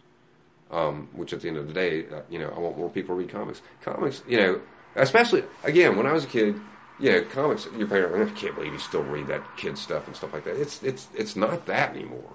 [0.71, 3.15] Um, which at the end of the day, uh, you know, I want more people
[3.15, 3.61] to read comics.
[3.81, 4.61] Comics, you know,
[4.95, 6.59] especially again when I was a kid,
[6.99, 7.67] you know, comics.
[7.77, 10.55] Your parents, I can't believe you still read that kid stuff and stuff like that.
[10.59, 12.33] It's it's it's not that anymore.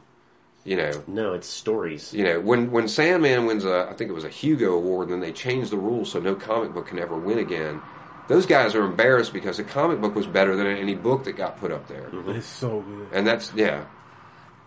[0.65, 2.13] You know, No, it's stories.
[2.13, 5.15] you know, when when Sandman wins a, I think it was a Hugo Award, and
[5.15, 7.81] then they changed the rules so no comic book can ever win again.
[8.29, 11.59] Those guys are embarrassed because the comic book was better than any book that got
[11.59, 13.09] put up there, It's so good.
[13.13, 13.85] and that's yeah.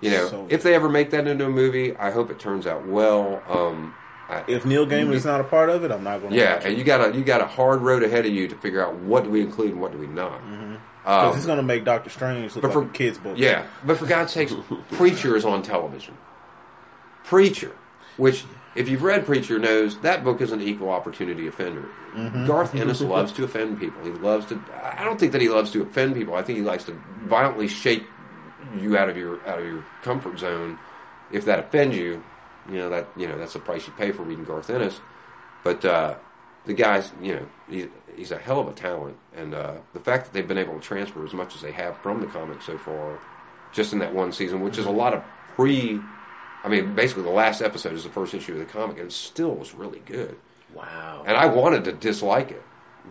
[0.01, 2.65] You know, So- if they ever make that into a movie, I hope it turns
[2.67, 3.41] out well.
[3.47, 4.02] Um, I,
[4.47, 6.37] If Neil Gaiman is not a part of it, I'm not going to.
[6.39, 8.83] yeah, and you got a you got a hard road ahead of you to figure
[8.83, 10.41] out what do we include and what do we not.
[11.03, 13.37] because Um, it's going to make Doctor Strange look but like for a kid's book.
[13.37, 14.53] Yeah, but for God's sakes,
[14.91, 16.17] Preacher is on television.
[17.23, 17.75] Preacher,
[18.17, 18.45] which
[18.75, 21.85] if you've read Preacher, knows that book is an equal opportunity offender.
[22.47, 24.03] Garth Ennis loves to offend people.
[24.03, 24.59] He loves to.
[24.83, 26.33] I don't think that he loves to offend people.
[26.35, 28.05] I think he likes to violently shake
[28.77, 30.79] you out of your out of your comfort zone.
[31.31, 32.23] If that offends you,
[32.69, 34.99] you know that you know that's the price you pay for reading Garth Ennis.
[35.63, 36.15] But uh,
[36.65, 40.25] the guy's, you know, he, he's a hell of a talent, and uh, the fact
[40.25, 42.77] that they've been able to transfer as much as they have from the comic so
[42.77, 43.19] far,
[43.71, 45.23] just in that one season, which is a lot of
[45.55, 45.99] pre.
[46.63, 49.11] I mean, basically, the last episode is the first issue of the comic, and it
[49.11, 50.37] still was really good.
[50.73, 51.23] Wow.
[51.27, 52.63] And I wanted to dislike it.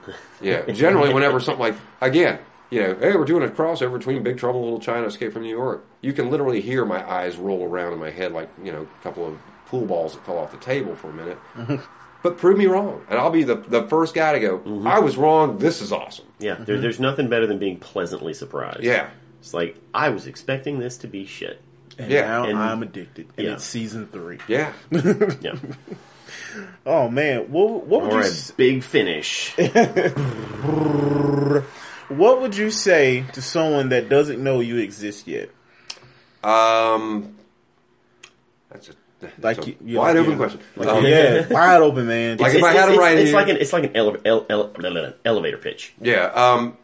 [0.41, 2.41] Yeah, generally, whenever something like again,
[2.73, 5.43] you know, hey, we're doing a crossover between Big Trouble in Little China, Escape from
[5.43, 5.85] New York.
[6.01, 9.03] You can literally hear my eyes roll around in my head like you know a
[9.03, 11.39] couple of pool balls that fell off the table for a minute.
[11.55, 11.77] Mm-hmm.
[12.23, 14.59] But prove me wrong, and I'll be the the first guy to go.
[14.59, 14.87] Mm-hmm.
[14.87, 15.59] I was wrong.
[15.59, 16.25] This is awesome.
[16.39, 16.83] Yeah, there, mm-hmm.
[16.83, 18.83] there's nothing better than being pleasantly surprised.
[18.83, 19.11] Yeah,
[19.41, 21.61] It's like, I was expecting this to be shit.
[21.99, 23.53] And Yeah, now and- I'm addicted, and Yeah.
[23.55, 24.39] it's season three.
[24.49, 24.73] yeah.
[25.43, 25.57] Yeah.
[26.87, 29.55] Oh man, what what would All you right, s- big finish.
[32.17, 35.51] what would you say to someone that doesn't know you exist yet?
[36.45, 37.37] Um,
[38.71, 40.37] that's a, that's Like a you- you- wide open yeah.
[40.37, 40.61] question.
[40.77, 42.39] Like, Um, yeah, wide open, man.
[42.39, 43.85] Like It's- if I it's- had him it's- right it's here- like an it's like
[43.85, 45.95] an ele- ele- ele- elevator pitch.
[46.01, 46.27] Yeah.
[46.35, 46.77] Um,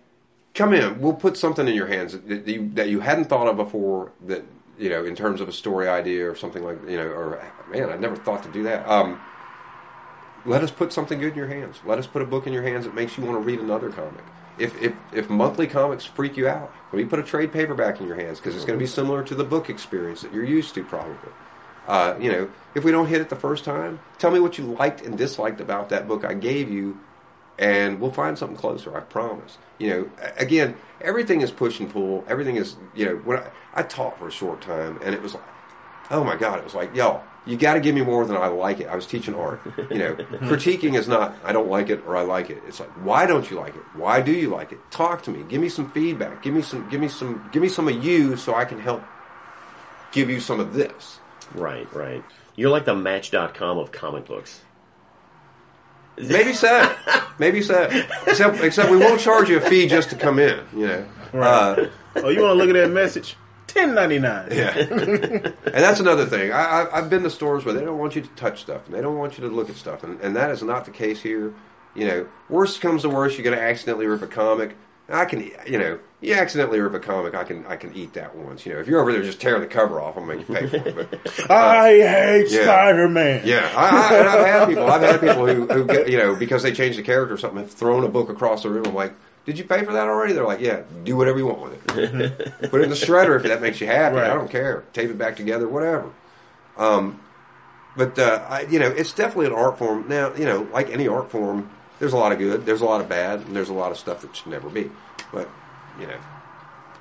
[0.54, 1.00] come in.
[1.00, 4.12] We'll put something in your hands that you, that you hadn't thought of before.
[4.26, 4.44] That
[4.78, 7.90] you know, in terms of a story idea or something like you know, or man,
[7.90, 8.88] I never thought to do that.
[8.88, 9.20] Um,
[10.46, 11.80] let us put something good in your hands.
[11.84, 13.90] Let us put a book in your hands that makes you want to read another
[13.90, 14.22] comic.
[14.58, 18.06] If if, if monthly comics freak you out, let me put a trade paperback in
[18.06, 20.74] your hands because it's going to be similar to the book experience that you're used
[20.74, 21.32] to, probably.
[21.86, 24.64] Uh, you know, if we don't hit it the first time, tell me what you
[24.64, 26.98] liked and disliked about that book I gave you,
[27.58, 28.94] and we'll find something closer.
[28.96, 29.56] I promise.
[29.78, 32.24] You know, again, everything is push and pull.
[32.28, 35.34] Everything is, you know, when I, I taught for a short time, and it was
[35.34, 35.44] like,
[36.10, 38.48] oh my god, it was like, yo, you got to give me more than I
[38.48, 38.88] like it.
[38.88, 39.60] I was teaching art.
[39.90, 40.14] You know,
[40.48, 42.62] critiquing is not I don't like it or I like it.
[42.68, 43.82] It's like, why don't you like it?
[43.94, 44.78] Why do you like it?
[44.90, 45.44] Talk to me.
[45.48, 46.42] Give me some feedback.
[46.42, 46.88] Give me some.
[46.90, 47.48] Give me some.
[47.50, 49.02] Give me some of you so I can help
[50.12, 51.20] give you some of this.
[51.54, 52.22] Right, right.
[52.54, 54.60] You're like the Match.com of comic books.
[56.18, 56.94] Maybe so.
[57.38, 57.88] Maybe so.
[58.26, 60.60] Except, except we won't charge you a fee just to come in.
[60.76, 61.08] You know.
[61.32, 61.86] Uh,
[62.16, 63.36] oh, you want to look at that message?
[63.68, 64.48] Ten ninety nine.
[64.50, 64.76] yeah.
[64.76, 66.50] and that's another thing.
[66.52, 68.94] I, I, I've been to stores where they don't want you to touch stuff and
[68.94, 71.22] they don't want you to look at stuff, and, and that is not the case
[71.22, 71.54] here.
[71.94, 74.76] You know, worst comes to worst, you're going to accidentally rip a comic.
[75.10, 77.34] I can, you know, you accidentally rip a comic.
[77.34, 78.66] I can, I can eat that once.
[78.66, 80.66] You know, if you're over there just tearing the cover off, I'll make you pay
[80.66, 81.10] for it.
[81.10, 82.64] But, I uh, hate Yeah.
[82.64, 83.42] Spider Man.
[83.46, 84.86] Yeah, I, I, and I've had people.
[84.86, 87.58] I've had people who, who get, you know, because they changed the character or something,
[87.60, 88.84] have thrown a book across the room.
[88.86, 89.14] I'm like,
[89.48, 90.34] did you pay for that already?
[90.34, 92.60] They're like, yeah, do whatever you want with it.
[92.70, 94.16] Put it in the shredder if that makes you happy.
[94.16, 94.30] Right.
[94.30, 94.84] I don't care.
[94.92, 96.10] Tape it back together, whatever.
[96.76, 97.18] Um,
[97.96, 100.06] but uh, I, you know, it's definitely an art form.
[100.06, 103.00] Now, you know, like any art form, there's a lot of good, there's a lot
[103.00, 104.90] of bad, and there's a lot of stuff that should never be.
[105.32, 105.48] But
[105.98, 106.18] you know,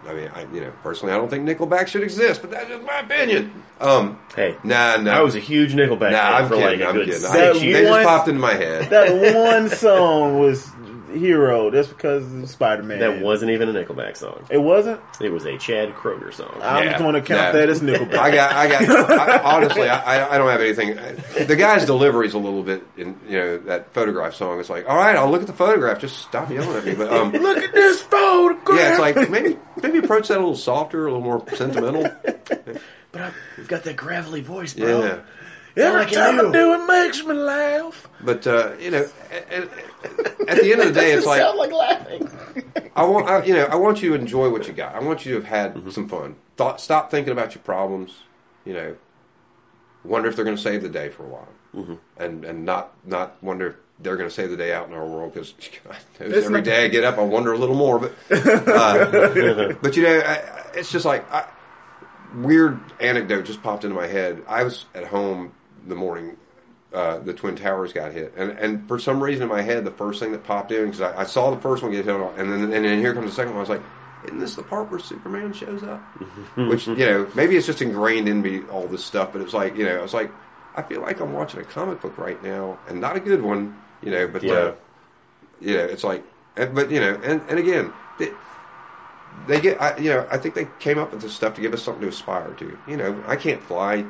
[0.08, 2.82] I mean, I, you know, personally, I don't think Nickelback should exist, but that's just
[2.84, 3.62] my opinion.
[3.82, 5.12] Um, Hey, nah, nah.
[5.18, 6.80] I was a huge Nickelback Nah, fan I'm for kidding.
[6.80, 7.26] like a I'm good kidding.
[7.26, 8.90] I, they just popped into my head.
[8.90, 10.66] That one song was
[11.14, 11.70] Hero.
[11.70, 13.00] That's because of Spider Man.
[13.00, 14.46] That wasn't even a Nickelback song.
[14.50, 15.00] It wasn't.
[15.22, 16.60] It was a Chad Kroeger song.
[16.62, 17.00] I'm Yeah.
[17.00, 17.60] going to count Nah.
[17.60, 18.16] that as Nickelback.
[18.18, 19.20] I got, I got.
[19.20, 20.96] I, honestly, I, I- I don't have anything.
[21.48, 24.60] The guy's delivery is a little bit, in you know, that photograph song.
[24.60, 26.00] It's like, all right, I'll look at the photograph.
[26.00, 26.94] Just stop yelling at me.
[26.96, 28.80] But um, Look at this photograph.
[28.80, 32.04] yeah, it's like maybe maybe approach that a little softer, a little more sentimental.
[33.12, 35.04] But I, we've got that gravelly voice, bro.
[35.04, 35.20] Yeah,
[35.86, 36.50] Every like time you.
[36.50, 38.07] I do, it makes me laugh.
[38.22, 39.64] But uh, you know, at, at,
[40.50, 42.30] at the end of the day, it's like sound like laughing.
[42.96, 44.96] I want, I, you know, I want you to enjoy what you got.
[44.96, 45.90] I want you to have had Mm-hmm.
[45.92, 46.36] some fun.
[46.56, 48.16] Thought, stop thinking about your problems.
[48.66, 48.96] You know,
[50.04, 51.96] wonder if they're going to save the day for a while, Mm-hmm.
[52.18, 55.06] and and not not wonder if they're going to save the day out in our
[55.06, 55.54] world because
[56.20, 58.00] It's every not- day I get up, I wonder a little more.
[58.00, 61.48] But uh, but you know, I, I- it's just like I,
[62.36, 64.42] weird anecdote just popped into my head.
[64.48, 65.52] I was at home
[65.88, 66.36] the morning
[66.94, 69.92] uh, the Twin Towers got hit, and and for some reason in my head, the
[69.92, 72.52] first thing that popped in because I, I saw the first one get hit, and
[72.52, 73.58] then and then here comes the second one.
[73.58, 73.82] I was like,
[74.26, 76.00] isn't this the part where Superman shows up?
[76.56, 79.76] Which you know, maybe it's just ingrained in me all this stuff, but it's like
[79.76, 80.32] you know, I was like,
[80.76, 83.76] I feel like I'm watching a comic book right now, and not a good one,
[84.02, 84.54] you know, but Yeah.
[84.54, 84.76] uh,
[85.60, 86.24] you know, it's like,
[86.56, 87.92] but you know, and and again.
[88.18, 88.32] They,
[89.48, 91.72] they get, I, you know, I think they came up with this stuff to give
[91.72, 92.78] us something to aspire to.
[92.88, 94.04] You know, I can't fly.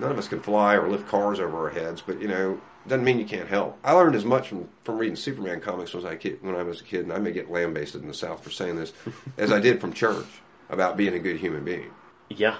[0.00, 3.04] None of us can fly or lift cars over our heads, but you know, doesn't
[3.04, 3.78] mean you can't help.
[3.84, 6.80] I learned as much from, from reading Superman comics when I, kid, when I was
[6.80, 8.92] a kid, and I may get lambasted in the South for saying this,
[9.38, 10.26] as I did from church
[10.70, 11.90] about being a good human being.
[12.28, 12.56] Yeah.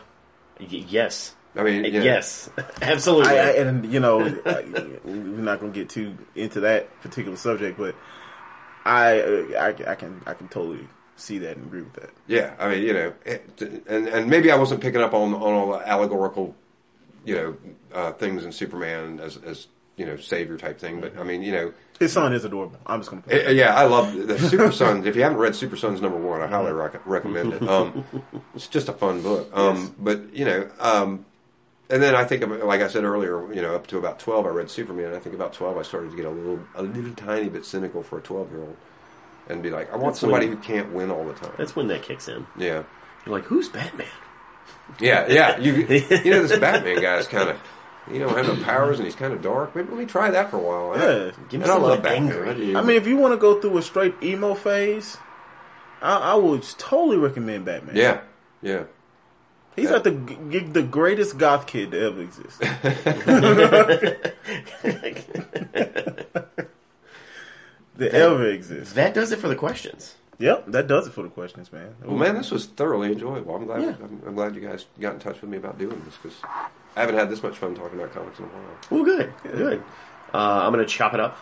[0.61, 1.35] Y- yes.
[1.57, 2.51] I mean, you know, Yes.
[2.83, 3.39] Absolutely.
[3.39, 4.63] I, I, and you know, I,
[5.05, 7.95] we're not going to get too into that particular subject, but
[8.85, 10.87] I, uh, I, I can, I can totally
[11.17, 12.11] see that and agree with that.
[12.27, 15.41] Yeah, I mean, you know, it, and and maybe I wasn't picking up on on
[15.41, 16.55] all the allegorical,
[17.25, 17.57] you know,
[17.93, 19.67] uh, things in Superman as as
[19.97, 21.01] you know savior type thing.
[21.01, 22.79] But I mean, you know, His son is adorable.
[22.87, 23.49] I'm just going to.
[23.49, 25.07] Uh, yeah, I love the Super Sons.
[25.07, 27.63] If you haven't read Super Sons number one, I highly rec- recommend it.
[27.69, 28.05] Um,
[28.55, 29.51] it's just a fun book.
[29.53, 29.91] Um, Yes.
[29.99, 31.27] But you know, um,
[31.91, 34.47] and then I think, of, like I said earlier, you know, up to about twelve,
[34.47, 35.13] I read Superman.
[35.13, 38.03] I think about twelve, I started to get a little, a little tiny bit cynical
[38.03, 38.77] for a twelve-year-old,
[39.49, 41.53] and be like, I want That's somebody when- who can't win all the time.
[41.59, 42.47] That's when that kicks in.
[42.57, 42.85] Yeah,
[43.27, 44.07] You're like, who's Batman?
[45.01, 45.59] Yeah, yeah.
[45.59, 47.59] You, you know, this Batman guy is kind of.
[48.11, 49.77] You don't have no powers, and he's kind of dark.
[49.77, 50.99] Maybe let me try that for a while.
[50.99, 51.31] Yeah.
[51.49, 52.77] Give me and I love Batman.
[52.77, 55.17] I mean, if you want to go through a straight emo phase,
[56.03, 57.95] I, I would totally recommend Batman.
[57.95, 58.23] yeah,
[58.63, 58.85] yeah.
[59.77, 62.59] He's like the the greatest goth kid to ever exist.
[62.61, 64.35] that
[68.01, 68.95] ever exists.
[68.95, 70.17] That does it for the questions.
[70.41, 71.95] Yep, that does it for the questions, man.
[72.03, 73.55] Well, man, this was thoroughly enjoyable.
[73.55, 73.83] I'm glad.
[73.83, 73.95] Yeah.
[74.03, 76.39] I'm, I'm glad you guys got in touch with me about doing this because
[76.97, 78.65] I haven't had this much fun talking about comics in a while.
[78.91, 79.83] Well, good, good.
[80.33, 81.37] Uh, I'm gonna chop it up,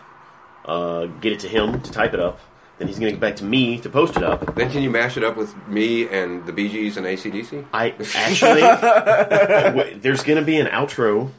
[0.65, 2.39] uh, get it to him to type it up.
[2.77, 4.55] Then he's gonna get back to me to post it up.
[4.55, 7.65] Then can you mash it up with me and the Bee Gees and ACDC?
[7.73, 11.31] I actually, there's gonna be an outro,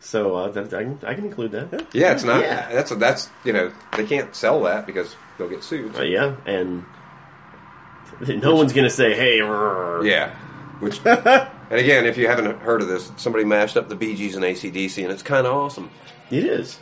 [0.00, 1.86] so uh, that, I, can, I can include that.
[1.92, 2.40] Yeah, it's not.
[2.40, 2.72] Yeah.
[2.72, 5.96] That's that's you know they can't sell that because they'll get sued.
[5.96, 6.84] Uh, yeah, and
[8.28, 10.34] no one's gonna say, "Hey." rrr." Yeah,
[10.80, 14.36] which and again, if you haven't heard of this, somebody mashed up the Bee Gees
[14.36, 15.90] and ACDC, and it's kind of awesome.
[16.30, 16.78] it is.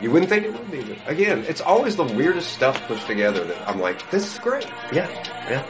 [0.00, 3.44] You wouldn't think it would be, but again, it's always the weirdest stuff pushed together
[3.44, 4.68] that I'm like, this is great.
[4.92, 5.08] Yeah,
[5.50, 5.66] yeah.